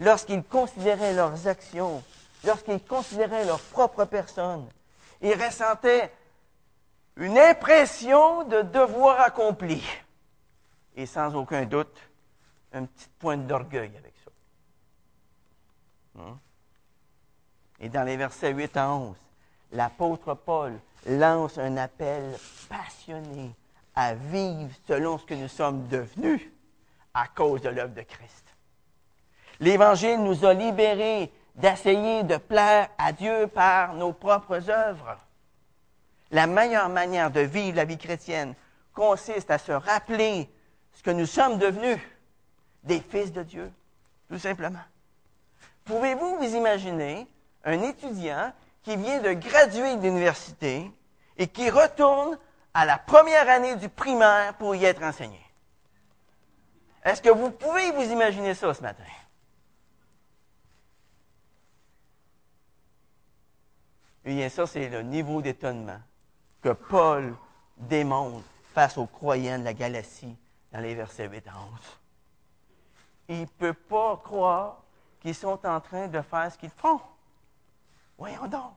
Lorsqu'ils 0.00 0.42
considéraient 0.42 1.14
leurs 1.14 1.46
actions, 1.46 2.02
lorsqu'ils 2.42 2.82
considéraient 2.82 3.44
leur 3.44 3.60
propre 3.60 4.04
personne, 4.04 4.66
ils 5.20 5.40
ressentaient 5.40 6.12
une 7.14 7.38
impression 7.38 8.42
de 8.48 8.62
devoir 8.62 9.20
accompli. 9.20 9.80
Et 10.96 11.06
sans 11.06 11.36
aucun 11.36 11.66
doute, 11.66 11.96
un 12.72 12.84
petit 12.84 13.08
point 13.20 13.36
d'orgueil 13.36 13.92
avec 13.96 14.14
ça. 14.24 14.30
Hein? 16.20 16.36
Et 17.78 17.88
dans 17.88 18.02
les 18.02 18.16
versets 18.16 18.52
8 18.52 18.76
à 18.76 18.90
11, 18.90 19.16
l'apôtre 19.70 20.34
Paul 20.34 20.76
lance 21.06 21.58
un 21.58 21.76
appel 21.76 22.36
passionné 22.68 23.54
à 23.94 24.14
vivre 24.14 24.74
selon 24.88 25.16
ce 25.16 25.26
que 25.26 25.34
nous 25.34 25.46
sommes 25.46 25.86
devenus 25.86 26.42
à 27.18 27.26
cause 27.26 27.62
de 27.62 27.68
l'œuvre 27.68 27.94
de 27.94 28.02
Christ. 28.02 28.44
L'Évangile 29.60 30.22
nous 30.22 30.44
a 30.44 30.54
libérés 30.54 31.32
d'essayer 31.56 32.22
de 32.22 32.36
plaire 32.36 32.88
à 32.96 33.10
Dieu 33.12 33.48
par 33.48 33.94
nos 33.94 34.12
propres 34.12 34.70
œuvres. 34.70 35.18
La 36.30 36.46
meilleure 36.46 36.88
manière 36.88 37.30
de 37.30 37.40
vivre 37.40 37.76
la 37.76 37.84
vie 37.84 37.98
chrétienne 37.98 38.54
consiste 38.94 39.50
à 39.50 39.58
se 39.58 39.72
rappeler 39.72 40.48
ce 40.92 41.02
que 41.02 41.10
nous 41.10 41.26
sommes 41.26 41.58
devenus, 41.58 41.98
des 42.84 43.00
fils 43.00 43.32
de 43.32 43.42
Dieu, 43.42 43.72
tout 44.28 44.38
simplement. 44.38 44.84
Pouvez-vous 45.84 46.36
vous 46.36 46.54
imaginer 46.54 47.26
un 47.64 47.82
étudiant 47.82 48.52
qui 48.84 48.96
vient 48.96 49.20
de 49.20 49.32
graduer 49.32 49.96
d'université 49.96 50.90
et 51.36 51.48
qui 51.48 51.70
retourne 51.70 52.38
à 52.74 52.84
la 52.84 52.98
première 52.98 53.48
année 53.48 53.74
du 53.76 53.88
primaire 53.88 54.54
pour 54.54 54.76
y 54.76 54.84
être 54.84 55.02
enseigné? 55.02 55.47
Est-ce 57.08 57.22
que 57.22 57.30
vous 57.30 57.50
pouvez 57.50 57.90
vous 57.92 58.02
imaginer 58.02 58.52
ça 58.54 58.74
ce 58.74 58.82
matin? 58.82 59.02
Eh 64.26 64.34
bien, 64.34 64.50
ça, 64.50 64.66
c'est 64.66 64.90
le 64.90 65.00
niveau 65.00 65.40
d'étonnement 65.40 66.00
que 66.60 66.68
Paul 66.68 67.34
démontre 67.78 68.44
face 68.74 68.98
aux 68.98 69.06
croyants 69.06 69.58
de 69.58 69.64
la 69.64 69.72
Galatie 69.72 70.36
dans 70.70 70.80
les 70.80 70.94
versets 70.94 71.26
8 71.26 71.48
à 71.48 71.52
11. 71.52 71.98
Il 73.30 73.40
ne 73.40 73.46
peut 73.46 73.72
pas 73.72 74.20
croire 74.22 74.82
qu'ils 75.20 75.34
sont 75.34 75.66
en 75.66 75.80
train 75.80 76.08
de 76.08 76.20
faire 76.20 76.52
ce 76.52 76.58
qu'ils 76.58 76.68
font. 76.68 77.00
Voyons 78.18 78.46
donc. 78.48 78.74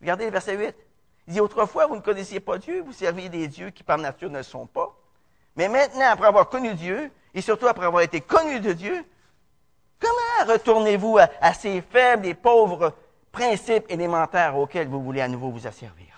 Regardez 0.00 0.24
le 0.24 0.32
verset 0.32 0.56
8. 0.56 0.74
Il 1.28 1.34
dit, 1.34 1.40
autrefois, 1.40 1.86
vous 1.86 1.94
ne 1.94 2.00
connaissiez 2.00 2.40
pas 2.40 2.58
Dieu, 2.58 2.82
vous 2.82 2.92
serviez 2.92 3.28
des 3.28 3.46
dieux 3.46 3.70
qui 3.70 3.84
par 3.84 3.98
nature 3.98 4.30
ne 4.30 4.38
le 4.38 4.42
sont 4.42 4.66
pas. 4.66 4.96
Mais 5.54 5.68
maintenant, 5.68 6.10
après 6.10 6.26
avoir 6.26 6.48
connu 6.48 6.74
Dieu, 6.74 7.12
et 7.36 7.40
surtout 7.40 7.68
après 7.68 7.86
avoir 7.86 8.02
été 8.02 8.20
connu 8.20 8.58
de 8.58 8.72
Dieu, 8.72 9.04
comment 10.00 10.52
retournez-vous 10.52 11.18
à, 11.18 11.28
à 11.40 11.54
ces 11.54 11.80
faibles 11.80 12.26
et 12.26 12.34
pauvres 12.34 12.92
principes 13.30 13.86
élémentaires 13.88 14.56
auxquels 14.56 14.88
vous 14.88 15.02
voulez 15.02 15.20
à 15.20 15.28
nouveau 15.28 15.50
vous 15.50 15.68
asservir? 15.68 16.16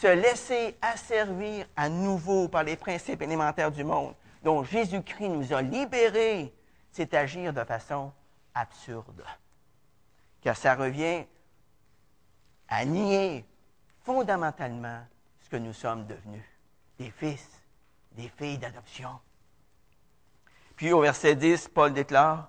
se 0.00 0.06
laisser 0.08 0.76
asservir 0.82 1.66
à 1.74 1.88
nouveau 1.88 2.48
par 2.48 2.62
les 2.64 2.76
principes 2.76 3.22
élémentaires 3.22 3.72
du 3.72 3.82
monde 3.82 4.14
dont 4.42 4.62
Jésus-Christ 4.62 5.28
nous 5.28 5.52
a 5.52 5.62
libérés, 5.62 6.52
c'est 6.92 7.14
agir 7.14 7.52
de 7.52 7.64
façon 7.64 8.12
absurde. 8.54 9.24
Car 10.42 10.56
ça 10.56 10.74
revient 10.74 11.24
à 12.68 12.84
nier 12.84 13.44
fondamentalement 14.04 15.00
ce 15.42 15.48
que 15.48 15.56
nous 15.56 15.72
sommes 15.72 16.06
devenus, 16.06 16.44
des 16.98 17.10
fils, 17.10 17.48
des 18.12 18.28
filles 18.28 18.58
d'adoption. 18.58 19.10
Puis 20.76 20.92
au 20.92 21.00
verset 21.00 21.34
10, 21.34 21.68
Paul 21.68 21.92
déclare, 21.92 22.48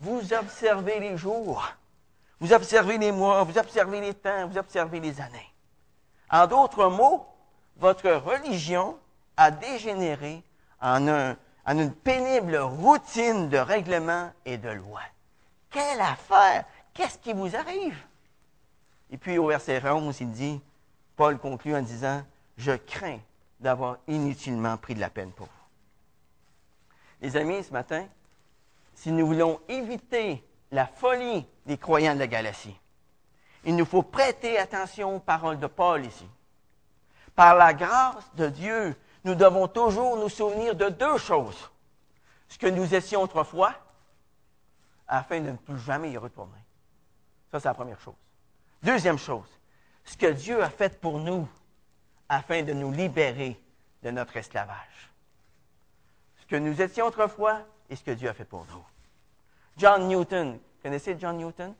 Vous 0.00 0.32
observez 0.32 0.98
les 0.98 1.16
jours, 1.16 1.64
vous 2.40 2.52
observez 2.52 2.98
les 2.98 3.12
mois, 3.12 3.44
vous 3.44 3.58
observez 3.58 4.00
les 4.00 4.14
temps, 4.14 4.48
vous 4.48 4.58
observez 4.58 5.00
les 5.00 5.20
années. 5.20 5.52
En 6.30 6.46
d'autres 6.46 6.88
mots, 6.88 7.26
votre 7.76 8.10
religion 8.10 8.98
a 9.36 9.50
dégénéré 9.50 10.42
en, 10.80 11.34
une 11.66 11.92
pénible 11.92 12.56
routine 12.56 13.48
de 13.48 13.58
règlements 13.58 14.30
et 14.44 14.56
de 14.56 14.70
lois. 14.70 15.00
Quelle 15.70 16.00
affaire! 16.00 16.64
Qu'est-ce 16.94 17.18
qui 17.18 17.34
vous 17.34 17.54
arrive? 17.54 17.98
Et 19.10 19.18
puis 19.18 19.36
au 19.36 19.48
verset 19.48 19.82
11, 19.86 20.18
il 20.20 20.32
dit, 20.32 20.60
Paul 21.14 21.38
conclut 21.38 21.76
en 21.76 21.82
disant, 21.82 22.22
Je 22.56 22.72
crains 22.72 23.20
d'avoir 23.60 23.98
inutilement 24.08 24.76
pris 24.78 24.94
de 24.94 25.00
la 25.00 25.10
peine 25.10 25.30
pour 25.30 25.46
vous. 25.46 25.55
Les 27.20 27.36
amis, 27.36 27.64
ce 27.64 27.72
matin, 27.72 28.06
si 28.94 29.12
nous 29.12 29.26
voulons 29.26 29.60
éviter 29.68 30.44
la 30.70 30.86
folie 30.86 31.46
des 31.66 31.78
croyants 31.78 32.14
de 32.14 32.20
la 32.20 32.26
Galatie, 32.26 32.78
il 33.64 33.76
nous 33.76 33.84
faut 33.84 34.02
prêter 34.02 34.58
attention 34.58 35.16
aux 35.16 35.20
paroles 35.20 35.58
de 35.58 35.66
Paul 35.66 36.04
ici. 36.04 36.28
Par 37.34 37.56
la 37.56 37.74
grâce 37.74 38.32
de 38.34 38.48
Dieu, 38.48 38.96
nous 39.24 39.34
devons 39.34 39.68
toujours 39.68 40.16
nous 40.16 40.28
souvenir 40.28 40.74
de 40.74 40.88
deux 40.88 41.18
choses. 41.18 41.70
Ce 42.48 42.58
que 42.58 42.68
nous 42.68 42.94
étions 42.94 43.22
autrefois, 43.22 43.74
afin 45.08 45.40
de 45.40 45.50
ne 45.50 45.56
plus 45.56 45.78
jamais 45.80 46.10
y 46.10 46.16
retourner. 46.16 46.52
Ça, 47.50 47.60
c'est 47.60 47.68
la 47.68 47.74
première 47.74 48.00
chose. 48.00 48.14
Deuxième 48.82 49.18
chose, 49.18 49.48
ce 50.04 50.16
que 50.16 50.26
Dieu 50.26 50.62
a 50.62 50.70
fait 50.70 51.00
pour 51.00 51.18
nous, 51.18 51.48
afin 52.28 52.62
de 52.62 52.72
nous 52.72 52.92
libérer 52.92 53.60
de 54.02 54.10
notre 54.10 54.36
esclavage. 54.36 55.10
Que 56.48 56.56
nous 56.56 56.80
étions 56.80 57.06
autrefois 57.06 57.62
et 57.90 57.96
ce 57.96 58.04
que 58.04 58.12
Dieu 58.12 58.28
a 58.28 58.34
fait 58.34 58.44
pour 58.44 58.66
nous. 58.66 58.84
John 59.76 60.08
Newton, 60.08 60.58
connaissez 60.82 61.16
John 61.18 61.36
Newton? 61.36 61.74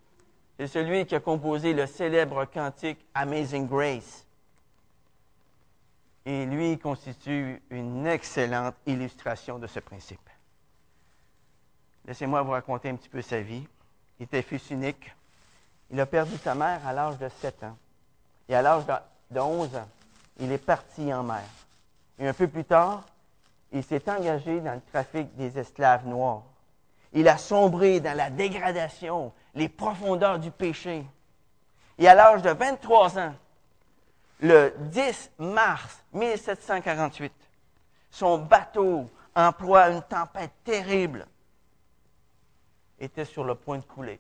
C'est 0.59 0.66
celui 0.66 1.07
qui 1.07 1.14
a 1.14 1.20
composé 1.20 1.72
le 1.72 1.87
célèbre 1.87 2.44
cantique 2.46 2.98
Amazing 3.14 3.68
Grace. 3.68 4.24
Et 6.24 6.46
lui 6.46 6.79
constitue 6.79 7.62
une 7.70 8.07
excellente 8.07 8.74
illustration 8.87 9.59
de 9.59 9.66
ce 9.66 9.81
principe. 9.81 10.29
Laissez-moi 12.07 12.42
vous 12.42 12.52
raconter 12.52 12.88
un 12.88 12.96
petit 12.96 13.09
peu 13.09 13.22
sa 13.22 13.40
vie. 13.40 13.66
Il 14.18 14.24
était 14.24 14.42
fils 14.42 14.70
unique. 14.70 15.14
Il 15.90 16.00
a 16.00 16.07
perdu 16.07 16.37
sa 16.38 16.55
mère 16.55 16.85
à 16.87 16.92
l'âge 16.92 17.18
de 17.18 17.29
7 17.29 17.64
ans. 17.64 17.76
Et 18.48 18.55
à 18.55 18.62
l'âge 18.62 18.85
de 19.31 19.40
11 19.40 19.76
ans, 19.76 19.88
il 20.40 20.50
est 20.50 20.59
parti 20.59 21.12
en 21.12 21.22
mer. 21.22 21.44
Et 22.18 22.26
un 22.26 22.33
peu 22.33 22.48
plus 22.48 22.64
tard, 22.64 23.05
il 23.72 23.83
s'est 23.83 24.09
engagé 24.11 24.61
dans 24.61 24.74
le 24.74 24.81
trafic 24.81 25.35
des 25.37 25.59
esclaves 25.59 26.07
noirs. 26.07 26.42
Il 27.12 27.29
a 27.29 27.38
sombré 27.38 28.00
dans 28.00 28.16
la 28.16 28.31
dégradation 28.31 29.33
les 29.55 29.68
profondeurs 29.68 30.38
du 30.38 30.50
péché. 30.50 31.05
Et 31.98 32.09
à 32.09 32.14
l'âge 32.14 32.42
de 32.42 32.50
23 32.50 33.18
ans, 33.18 33.35
le 34.40 34.74
10 34.79 35.33
mars 35.38 36.05
1748, 36.12 37.33
son 38.11 38.38
bateau, 38.38 39.11
emploie 39.35 39.90
une 39.90 40.02
tempête 40.02 40.52
terrible, 40.64 41.26
était 42.98 43.26
sur 43.26 43.44
le 43.44 43.55
point 43.55 43.79
de 43.79 43.85
couler. 43.85 44.18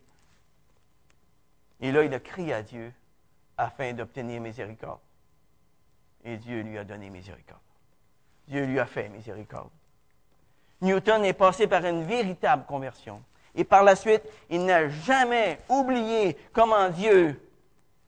Et 1.80 1.90
là, 1.90 2.04
il 2.04 2.12
a 2.12 2.20
crié 2.20 2.52
à 2.52 2.62
Dieu 2.62 2.92
afin 3.56 3.92
d'obtenir 3.94 4.40
miséricorde. 4.40 5.00
Et 6.24 6.36
Dieu 6.36 6.60
lui 6.60 6.76
a 6.76 6.84
donné 6.84 7.08
miséricorde. 7.08 7.60
Dieu 8.48 8.64
lui 8.64 8.78
a 8.78 8.86
fait 8.86 9.08
miséricorde. 9.08 9.70
Newton 10.80 11.24
est 11.24 11.32
passé 11.32 11.66
par 11.66 11.84
une 11.84 12.04
véritable 12.04 12.64
conversion. 12.66 13.22
Et 13.54 13.64
par 13.64 13.82
la 13.82 13.96
suite, 13.96 14.22
il 14.50 14.64
n'a 14.64 14.88
jamais 14.88 15.58
oublié 15.68 16.36
comment 16.52 16.90
Dieu 16.90 17.40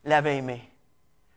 l'avait 0.05 0.37
aimé, 0.37 0.71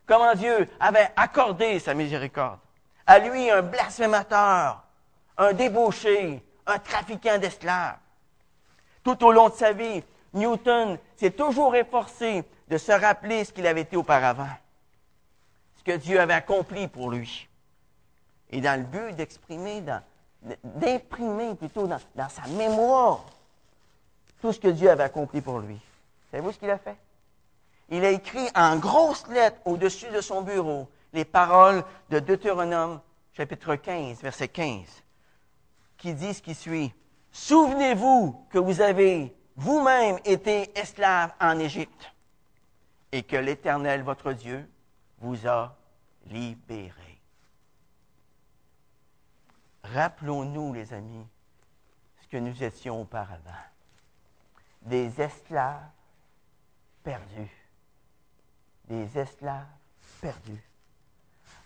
comment 0.06 0.36
Dieu 0.36 0.68
avait 0.80 1.10
accordé 1.16 1.80
sa 1.80 1.94
miséricorde. 1.94 2.60
À 3.08 3.20
lui, 3.20 3.50
un 3.50 3.62
blasphémateur, 3.62 4.84
un 5.38 5.54
débauché, 5.54 6.44
un 6.68 6.78
trafiquant 6.80 7.38
d'esclaves. 7.38 7.98
Tout 9.04 9.24
au 9.24 9.32
long 9.32 9.50
de 9.50 9.56
sa 9.56 9.72
vie, 9.72 10.04
Newton 10.34 11.00
s'est 11.16 11.32
toujours 11.32 11.76
efforcé 11.76 12.44
de 12.68 12.78
se 12.78 12.92
rappeler 12.92 13.46
ce 13.46 13.52
qu'il 13.52 13.66
avait 13.66 13.82
été 13.82 13.98
auparavant, 13.98 14.48
ce 15.78 15.84
que 15.84 15.98
Dieu 15.98 16.20
avait 16.20 16.34
accompli 16.34 16.88
pour 16.88 17.10
lui. 17.10 17.48
Et 18.52 18.62
dans 18.62 18.80
le 18.80 18.86
but 18.86 19.16
d'exprimer, 19.16 19.84
d'imprimer 20.64 21.56
plutôt 21.56 21.88
dans, 21.88 22.00
sa 22.30 22.48
mémoire 22.48 23.26
tout 24.42 24.52
ce 24.52 24.60
que 24.60 24.68
Dieu 24.68 24.90
avait 24.90 25.04
accompli 25.04 25.42
pour 25.42 25.60
lui. 25.60 25.80
Savez-vous 26.32 26.52
ce 26.52 26.60
qu'il 26.60 26.70
a 26.70 26.78
fait? 26.78 26.98
Il 27.90 28.04
a 28.06 28.10
écrit 28.10 28.48
en 28.56 28.78
grosses 28.78 29.28
lettres 29.28 29.60
au-dessus 29.66 30.10
de 30.10 30.22
son 30.22 30.42
bureau 30.42 30.88
les 31.14 31.26
paroles 31.26 31.84
de 32.10 32.20
Deutéronome 32.20 33.02
chapitre 33.34 33.76
15, 33.76 34.22
verset 34.22 34.48
15, 34.48 35.04
qui 35.98 36.14
dit 36.14 36.34
ce 36.34 36.42
qui 36.42 36.56
suit. 36.56 36.94
Souvenez-vous 37.32 38.46
que 38.50 38.58
vous 38.58 38.82
avez 38.82 39.36
vous-même 39.56 40.18
été 40.26 40.78
esclave 40.78 41.34
en 41.40 41.60
Égypte 41.60 42.14
et 43.12 43.24
que 43.24 43.36
l'Éternel, 43.36 44.04
votre 44.04 44.34
Dieu, 44.34 44.68
vous 45.20 45.48
a 45.48 45.76
libéré. 46.28 47.11
Rappelons-nous, 49.94 50.74
les 50.74 50.94
amis, 50.94 51.26
ce 52.22 52.28
que 52.28 52.38
nous 52.38 52.64
étions 52.64 53.02
auparavant. 53.02 53.52
Des 54.84 55.22
esclaves 55.22 55.90
perdus. 57.04 57.52
Des 58.88 59.18
esclaves 59.18 59.66
perdus. 60.22 60.64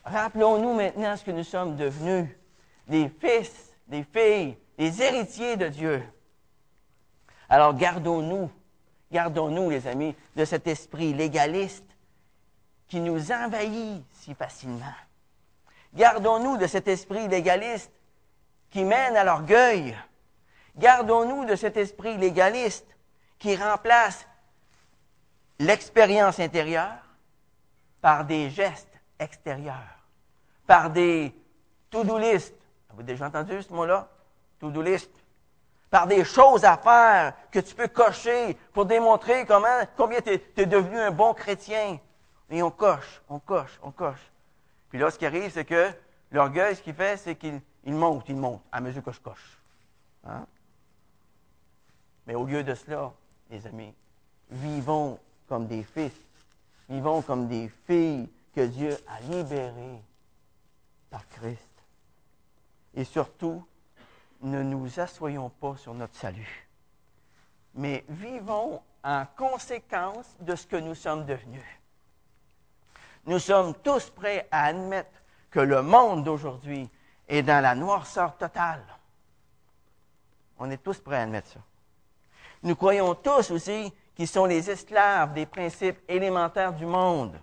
Rappelons-nous 0.03 0.73
maintenant 0.73 1.15
ce 1.15 1.23
que 1.23 1.31
nous 1.31 1.43
sommes 1.43 1.75
devenus. 1.75 2.29
Des 2.87 3.09
fils, 3.09 3.73
des 3.87 4.03
filles, 4.03 4.57
des 4.77 5.01
héritiers 5.01 5.57
de 5.57 5.67
Dieu. 5.67 6.03
Alors 7.47 7.75
gardons-nous, 7.75 8.49
gardons-nous, 9.11 9.69
les 9.69 9.87
amis, 9.87 10.15
de 10.35 10.45
cet 10.45 10.67
esprit 10.67 11.13
légaliste 11.13 11.85
qui 12.87 12.99
nous 12.99 13.31
envahit 13.31 14.03
si 14.11 14.33
facilement. 14.33 14.93
Gardons-nous 15.93 16.57
de 16.57 16.67
cet 16.67 16.87
esprit 16.87 17.27
légaliste 17.27 17.91
qui 18.75 18.83
mène 18.83 19.15
à 19.15 19.23
l'orgueil. 19.23 19.95
Gardons-nous 20.75 21.45
de 21.45 21.55
cet 21.55 21.77
esprit 21.77 22.17
légaliste 22.17 22.85
qui 23.39 23.55
remplace 23.55 24.27
l'expérience 25.59 26.41
intérieure 26.41 26.97
par 28.01 28.25
des 28.25 28.49
gestes 28.49 28.99
extérieurs, 29.17 30.03
par 30.67 30.89
des 30.89 31.33
to-do 31.89 32.17
list. 32.17 32.53
Vous 32.89 33.03
déjà 33.03 33.27
entendu 33.27 33.61
ce 33.63 33.71
mot-là? 33.71 34.09
To-do 34.59 34.81
list 34.81 35.09
par 35.89 36.05
des 36.05 36.25
choses 36.25 36.65
à 36.65 36.75
faire 36.75 37.31
que 37.51 37.59
tu 37.59 37.75
peux 37.75 37.87
cocher 37.87 38.57
pour 38.73 38.85
démontrer 38.85 39.45
combien 39.95 40.19
tu 40.19 40.31
es, 40.57 40.65
devenu 40.65 40.99
un 40.99 41.11
bon 41.11 41.33
chrétien. 41.33 41.97
Et 42.49 42.61
on 42.61 42.71
coche, 42.71 43.21
on 43.29 43.39
coche, 43.39 43.79
on 43.81 43.91
coche. 43.91 44.33
Puis 44.89 44.99
là, 44.99 45.09
ce 45.11 45.17
qui 45.17 45.25
arrive, 45.25 45.49
c'est 45.49 45.63
que 45.63 45.93
l'orgueil, 46.29 46.75
ce 46.75 46.81
qu'il 46.81 46.93
fait, 46.93 47.15
c'est 47.15 47.35
qu'il 47.35 47.61
monte, 47.93 48.27
il 48.29 48.35
monte, 48.35 48.63
à 48.71 48.81
mesure 48.81 49.03
que 49.03 49.11
je 49.11 49.19
coche. 49.19 49.59
Hein? 50.25 50.45
Mais 52.25 52.35
au 52.35 52.45
lieu 52.45 52.63
de 52.63 52.73
cela, 52.73 53.13
les 53.49 53.65
amis, 53.67 53.93
vivons 54.49 55.19
comme 55.47 55.67
des 55.67 55.83
fils, 55.83 56.13
vivons 56.89 57.21
comme 57.21 57.47
des 57.47 57.69
filles 57.85 58.29
que 58.53 58.65
Dieu 58.65 58.97
a 59.07 59.19
libérées 59.21 60.01
par 61.09 61.27
Christ. 61.29 61.69
Et 62.95 63.03
surtout, 63.03 63.63
ne 64.41 64.63
nous 64.63 64.99
assoyons 64.99 65.49
pas 65.49 65.75
sur 65.77 65.93
notre 65.93 66.15
salut, 66.15 66.67
mais 67.73 68.03
vivons 68.09 68.81
en 69.03 69.25
conséquence 69.37 70.35
de 70.39 70.55
ce 70.55 70.65
que 70.65 70.77
nous 70.77 70.95
sommes 70.95 71.25
devenus. 71.25 71.63
Nous 73.25 73.39
sommes 73.39 73.73
tous 73.75 74.09
prêts 74.09 74.47
à 74.51 74.65
admettre 74.65 75.21
que 75.51 75.59
le 75.59 75.81
monde 75.81 76.23
d'aujourd'hui 76.23 76.89
est 77.27 77.43
dans 77.43 77.61
la 77.61 77.75
noirceur 77.75 78.35
totale. 78.37 78.83
On 80.57 80.69
est 80.69 80.77
tous 80.77 80.99
prêts 80.99 81.17
à 81.17 81.21
admettre 81.21 81.49
ça. 81.49 81.59
Nous 82.63 82.75
croyons 82.75 83.13
tous 83.15 83.51
aussi 83.51 83.93
qu'ils 84.15 84.27
sont 84.27 84.45
les 84.45 84.69
esclaves 84.69 85.33
des 85.33 85.45
principes 85.45 85.99
élémentaires 86.07 86.73
du 86.73 86.85
monde. 86.85 87.37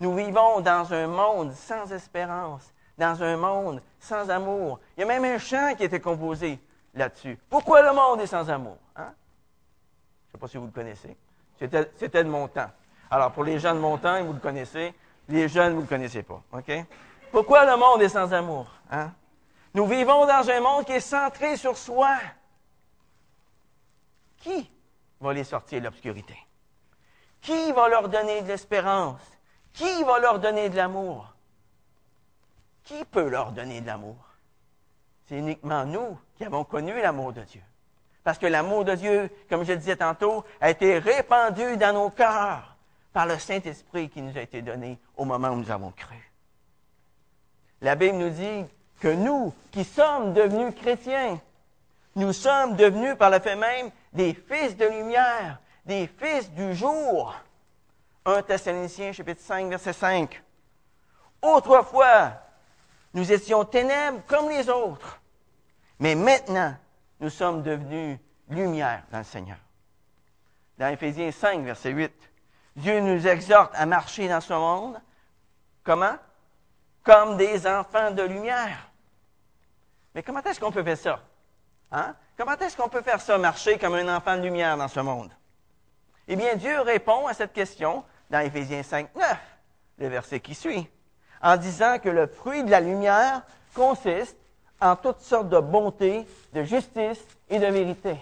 Nous 0.00 0.14
vivons 0.14 0.60
dans 0.60 0.92
un 0.92 1.06
monde 1.06 1.52
sans 1.52 1.92
espérance, 1.92 2.72
dans 2.98 3.22
un 3.22 3.36
monde 3.36 3.82
sans 4.00 4.28
amour. 4.30 4.80
Il 4.96 5.00
y 5.00 5.02
a 5.04 5.06
même 5.06 5.24
un 5.24 5.38
chant 5.38 5.74
qui 5.76 5.84
était 5.84 6.00
composé 6.00 6.58
là-dessus. 6.94 7.38
Pourquoi 7.48 7.82
le 7.82 7.94
monde 7.94 8.20
est 8.20 8.26
sans 8.26 8.48
amour? 8.50 8.78
Hein? 8.96 9.12
Je 10.26 10.28
ne 10.28 10.32
sais 10.32 10.38
pas 10.38 10.48
si 10.48 10.56
vous 10.56 10.66
le 10.66 10.72
connaissez. 10.72 11.16
C'était 11.58 12.24
de 12.24 12.28
mon 12.28 12.48
temps. 12.48 12.70
Alors, 13.10 13.30
pour 13.30 13.44
les 13.44 13.58
gens 13.58 13.74
de 13.74 13.78
mon 13.78 13.98
temps, 13.98 14.24
vous 14.24 14.32
le 14.32 14.40
connaissez. 14.40 14.94
Les 15.28 15.48
jeunes, 15.48 15.74
vous 15.74 15.78
ne 15.78 15.82
le 15.82 15.88
connaissez 15.88 16.22
pas. 16.22 16.42
Pourquoi 17.30 17.64
le 17.64 17.76
monde 17.76 18.02
est 18.02 18.08
sans 18.08 18.32
amour? 18.32 18.66
Hein? 18.92 19.10
Nous 19.74 19.86
vivons 19.86 20.26
dans 20.26 20.48
un 20.48 20.60
monde 20.60 20.84
qui 20.84 20.92
est 20.92 21.00
centré 21.00 21.56
sur 21.56 21.76
soi. 21.78 22.18
Qui 24.36 24.70
va 25.20 25.32
les 25.32 25.44
sortir 25.44 25.80
de 25.80 25.86
l'obscurité? 25.86 26.36
Qui 27.40 27.72
va 27.72 27.88
leur 27.88 28.08
donner 28.08 28.42
de 28.42 28.48
l'espérance? 28.48 29.22
Qui 29.72 30.04
va 30.04 30.18
leur 30.18 30.38
donner 30.38 30.68
de 30.68 30.76
l'amour? 30.76 31.34
Qui 32.84 33.04
peut 33.06 33.28
leur 33.28 33.52
donner 33.52 33.80
de 33.80 33.86
l'amour? 33.86 34.16
C'est 35.26 35.38
uniquement 35.38 35.86
nous 35.86 36.18
qui 36.36 36.44
avons 36.44 36.64
connu 36.64 37.00
l'amour 37.00 37.32
de 37.32 37.42
Dieu. 37.42 37.62
Parce 38.24 38.38
que 38.38 38.46
l'amour 38.46 38.84
de 38.84 38.94
Dieu, 38.94 39.30
comme 39.48 39.64
je 39.64 39.72
le 39.72 39.78
disais 39.78 39.96
tantôt, 39.96 40.44
a 40.60 40.70
été 40.70 40.98
répandu 40.98 41.78
dans 41.78 41.94
nos 41.94 42.10
cœurs 42.10 42.76
par 43.12 43.26
le 43.26 43.38
Saint-Esprit 43.38 44.10
qui 44.10 44.20
nous 44.20 44.36
a 44.36 44.42
été 44.42 44.60
donné 44.60 44.98
au 45.16 45.24
moment 45.24 45.48
où 45.48 45.56
nous 45.56 45.70
avons 45.70 45.92
cru. 45.92 46.30
La 47.80 47.94
Bible 47.94 48.18
nous 48.18 48.30
dit 48.30 48.64
que 49.02 49.08
nous, 49.08 49.52
qui 49.72 49.82
sommes 49.82 50.32
devenus 50.32 50.72
chrétiens, 50.76 51.40
nous 52.14 52.32
sommes 52.32 52.76
devenus 52.76 53.16
par 53.16 53.30
le 53.30 53.40
fait 53.40 53.56
même 53.56 53.90
des 54.12 54.32
fils 54.32 54.76
de 54.76 54.86
lumière, 54.86 55.58
des 55.84 56.06
fils 56.06 56.48
du 56.52 56.72
jour. 56.72 57.34
1 58.24 58.42
Thessaloniciens 58.42 59.10
chapitre 59.10 59.40
5 59.40 59.68
verset 59.70 59.92
5. 59.92 60.40
Autrefois, 61.42 62.34
nous 63.12 63.32
étions 63.32 63.64
ténèbres 63.64 64.20
comme 64.28 64.48
les 64.48 64.68
autres. 64.68 65.20
Mais 65.98 66.14
maintenant, 66.14 66.76
nous 67.18 67.30
sommes 67.30 67.64
devenus 67.64 68.20
lumière 68.50 69.02
dans 69.10 69.18
le 69.18 69.24
Seigneur. 69.24 69.58
Dans 70.78 70.86
Éphésiens 70.86 71.32
5, 71.32 71.64
verset 71.64 71.90
8, 71.90 72.12
Dieu 72.76 73.00
nous 73.00 73.26
exhorte 73.26 73.72
à 73.74 73.84
marcher 73.84 74.28
dans 74.28 74.40
ce 74.40 74.52
monde. 74.52 75.00
Comment? 75.82 76.14
Comme 77.02 77.36
des 77.36 77.66
enfants 77.66 78.12
de 78.12 78.22
lumière. 78.22 78.91
Mais 80.14 80.22
comment 80.22 80.42
est-ce 80.42 80.60
qu'on 80.60 80.72
peut 80.72 80.82
faire 80.82 80.98
ça? 80.98 81.20
Hein? 81.90 82.14
Comment 82.36 82.56
est-ce 82.56 82.76
qu'on 82.76 82.88
peut 82.88 83.02
faire 83.02 83.20
ça, 83.20 83.38
marcher 83.38 83.78
comme 83.78 83.94
un 83.94 84.16
enfant 84.16 84.36
de 84.36 84.42
lumière 84.42 84.76
dans 84.76 84.88
ce 84.88 85.00
monde? 85.00 85.30
Eh 86.28 86.36
bien, 86.36 86.54
Dieu 86.56 86.80
répond 86.80 87.26
à 87.26 87.34
cette 87.34 87.52
question 87.52 88.04
dans 88.30 88.40
Éphésiens 88.40 88.82
5, 88.82 89.14
9, 89.14 89.36
le 89.98 90.08
verset 90.08 90.40
qui 90.40 90.54
suit 90.54 90.88
en 91.42 91.56
disant 91.56 91.98
que 91.98 92.08
le 92.08 92.26
fruit 92.26 92.62
de 92.62 92.70
la 92.70 92.80
lumière 92.80 93.42
consiste 93.74 94.36
en 94.80 94.96
toutes 94.96 95.20
sortes 95.20 95.48
de 95.48 95.58
bonté, 95.58 96.26
de 96.52 96.62
justice 96.62 97.20
et 97.48 97.58
de 97.58 97.66
vérité. 97.66 98.16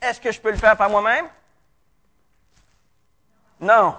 Est-ce 0.00 0.20
que 0.20 0.32
je 0.32 0.40
peux 0.40 0.50
le 0.50 0.56
faire 0.56 0.76
par 0.76 0.88
moi-même? 0.88 1.26
Non. 3.60 3.96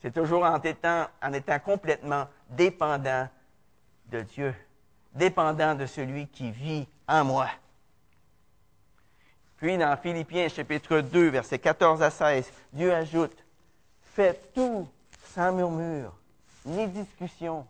C'est 0.00 0.12
toujours 0.12 0.44
en 0.44 0.60
étant, 0.60 1.06
en 1.22 1.32
étant 1.32 1.58
complètement 1.58 2.28
dépendant 2.50 3.28
de 4.06 4.20
Dieu, 4.20 4.54
dépendant 5.14 5.74
de 5.74 5.86
celui 5.86 6.26
qui 6.28 6.50
vit 6.50 6.86
en 7.08 7.24
moi. 7.24 7.48
Puis 9.56 9.78
dans 9.78 9.96
Philippiens 9.96 10.48
chapitre 10.48 11.00
2, 11.00 11.28
versets 11.28 11.58
14 11.58 12.02
à 12.02 12.10
16, 12.10 12.50
Dieu 12.72 12.92
ajoute, 12.92 13.36
Faites 14.14 14.52
tout 14.54 14.86
sans 15.34 15.52
murmure 15.52 16.12
ni 16.66 16.86
discussion, 16.88 17.66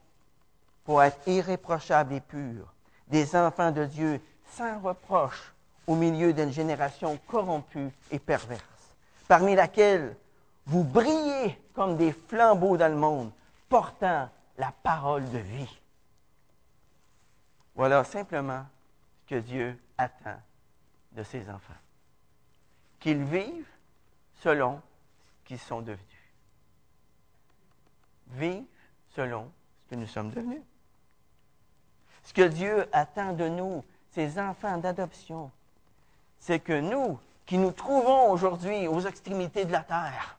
pour 0.84 1.02
être 1.02 1.18
irréprochables 1.26 2.14
et 2.14 2.20
purs, 2.20 2.72
des 3.08 3.34
enfants 3.34 3.70
de 3.70 3.84
Dieu 3.86 4.20
sans 4.52 4.78
reproche 4.80 5.52
au 5.86 5.94
milieu 5.94 6.32
d'une 6.32 6.52
génération 6.52 7.18
corrompue 7.26 7.90
et 8.10 8.18
perverse, 8.18 8.62
parmi 9.26 9.54
laquelle 9.54 10.16
vous 10.66 10.84
brillez 10.84 11.58
comme 11.74 11.96
des 11.96 12.12
flambeaux 12.12 12.76
dans 12.76 12.88
le 12.88 12.96
monde, 12.96 13.30
portant 13.68 14.28
la 14.58 14.72
parole 14.82 15.28
de 15.30 15.38
vie. 15.38 15.80
Voilà 17.74 18.04
simplement 18.04 18.66
ce 19.22 19.34
que 19.34 19.40
Dieu 19.40 19.78
attend 19.98 20.40
de 21.12 21.22
ses 21.22 21.48
enfants. 21.50 21.72
Qu'ils 23.00 23.24
vivent 23.24 23.66
selon 24.40 24.80
ce 25.42 25.48
qu'ils 25.48 25.58
sont 25.58 25.80
devenus. 25.80 26.00
Vivent 28.28 28.64
selon 29.14 29.50
ce 29.84 29.90
que 29.90 30.00
nous 30.00 30.06
sommes 30.06 30.30
devenus. 30.30 30.62
Ce 32.22 32.32
que 32.32 32.42
Dieu 32.48 32.86
attend 32.92 33.32
de 33.32 33.48
nous, 33.48 33.84
ses 34.12 34.38
enfants 34.38 34.78
d'adoption, 34.78 35.50
c'est 36.38 36.60
que 36.60 36.80
nous, 36.80 37.18
qui 37.44 37.58
nous 37.58 37.72
trouvons 37.72 38.30
aujourd'hui 38.30 38.86
aux 38.86 39.00
extrémités 39.00 39.64
de 39.64 39.72
la 39.72 39.82
terre, 39.82 40.38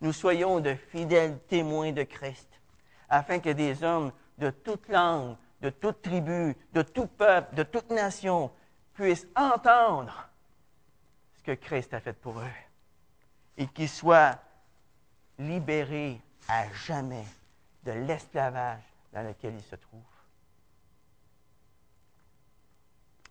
nous 0.00 0.12
soyons 0.12 0.60
de 0.60 0.74
fidèles 0.74 1.38
témoins 1.48 1.92
de 1.92 2.02
Christ, 2.02 2.48
afin 3.08 3.38
que 3.40 3.50
des 3.50 3.82
hommes 3.82 4.12
de 4.38 4.50
toute 4.50 4.88
langue, 4.88 5.36
de 5.60 5.70
toute 5.70 6.02
tribu, 6.02 6.56
de 6.72 6.82
tout 6.82 7.06
peuple, 7.06 7.54
de 7.54 7.62
toute 7.62 7.90
nation 7.90 8.52
puissent 8.94 9.26
entendre 9.34 10.28
ce 11.36 11.42
que 11.42 11.52
Christ 11.52 11.94
a 11.94 12.00
fait 12.00 12.12
pour 12.12 12.38
eux 12.38 12.56
et 13.56 13.66
qu'ils 13.68 13.88
soient 13.88 14.38
libérés 15.38 16.20
à 16.48 16.70
jamais 16.72 17.24
de 17.84 17.92
l'esclavage 17.92 18.82
dans 19.12 19.22
lequel 19.22 19.54
ils 19.54 19.62
se 19.62 19.76
trouvent. 19.76 20.00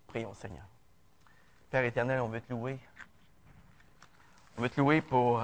Prions, 0.07 0.33
Seigneur. 0.33 0.65
Père 1.69 1.83
éternel, 1.83 2.21
on 2.21 2.27
veut 2.27 2.41
te 2.41 2.53
louer. 2.53 2.79
On 4.57 4.61
veut 4.61 4.69
te 4.69 4.79
louer 4.79 5.01
pour 5.01 5.43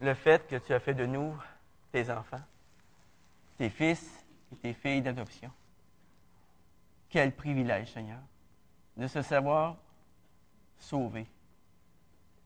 le 0.00 0.14
fait 0.14 0.46
que 0.48 0.56
tu 0.56 0.72
as 0.72 0.80
fait 0.80 0.94
de 0.94 1.06
nous 1.06 1.36
tes 1.92 2.10
enfants, 2.10 2.42
tes 3.58 3.70
fils 3.70 4.25
tes 4.56 4.72
filles 4.72 5.02
d'adoption. 5.02 5.50
Quel 7.08 7.34
privilège, 7.34 7.92
Seigneur, 7.92 8.20
de 8.96 9.06
se 9.06 9.22
savoir 9.22 9.76
sauvés. 10.78 11.26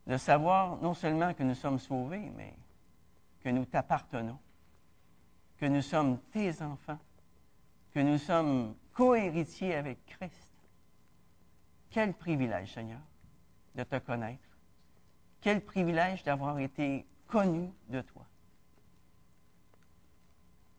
De 0.07 0.17
savoir 0.17 0.77
non 0.79 0.95
seulement 0.95 1.35
que 1.35 1.43
nous 1.43 1.55
sommes 1.55 1.79
sauvés, 1.79 2.31
mais 2.37 2.55
que 3.41 3.49
nous 3.49 3.65
t'appartenons, 3.65 4.39
que 5.57 5.67
nous 5.67 5.83
sommes 5.83 6.19
tes 6.33 6.63
enfants, 6.63 6.99
que 7.93 8.01
nous 8.01 8.19
sommes 8.19 8.75
co-héritiers 8.93 9.75
avec 9.75 10.05
Christ. 10.07 10.53
Quel 11.91 12.15
privilège, 12.15 12.75
Seigneur, 12.75 13.01
de 13.75 13.83
te 13.83 13.99
connaître. 13.99 14.49
Quel 15.41 15.65
privilège 15.65 16.23
d'avoir 16.23 16.59
été 16.59 17.07
connu 17.27 17.71
de 17.89 18.01
toi. 18.03 18.27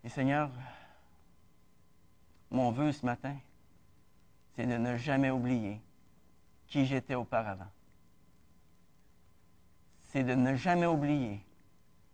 Et 0.04 0.10
Seigneur, 0.10 0.52
mon 2.52 2.72
vœu 2.72 2.92
ce 2.92 3.06
matin, 3.06 3.36
c'est 4.56 4.68
de 4.68 4.78
ne 4.78 4.98
jamais 4.98 5.32
oublier 5.32 5.82
qui 6.68 6.86
j'étais 6.86 7.16
auparavant. 7.16 7.72
C'est 10.04 10.24
de 10.24 10.36
ne 10.36 10.56
jamais 10.56 10.86
oublier 10.86 11.42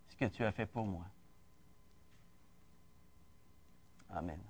ce 0.08 0.16
que 0.16 0.24
tu 0.26 0.44
as 0.44 0.52
fait 0.52 0.66
pour 0.66 0.86
moi. 0.86 1.04
Amen. 4.10 4.40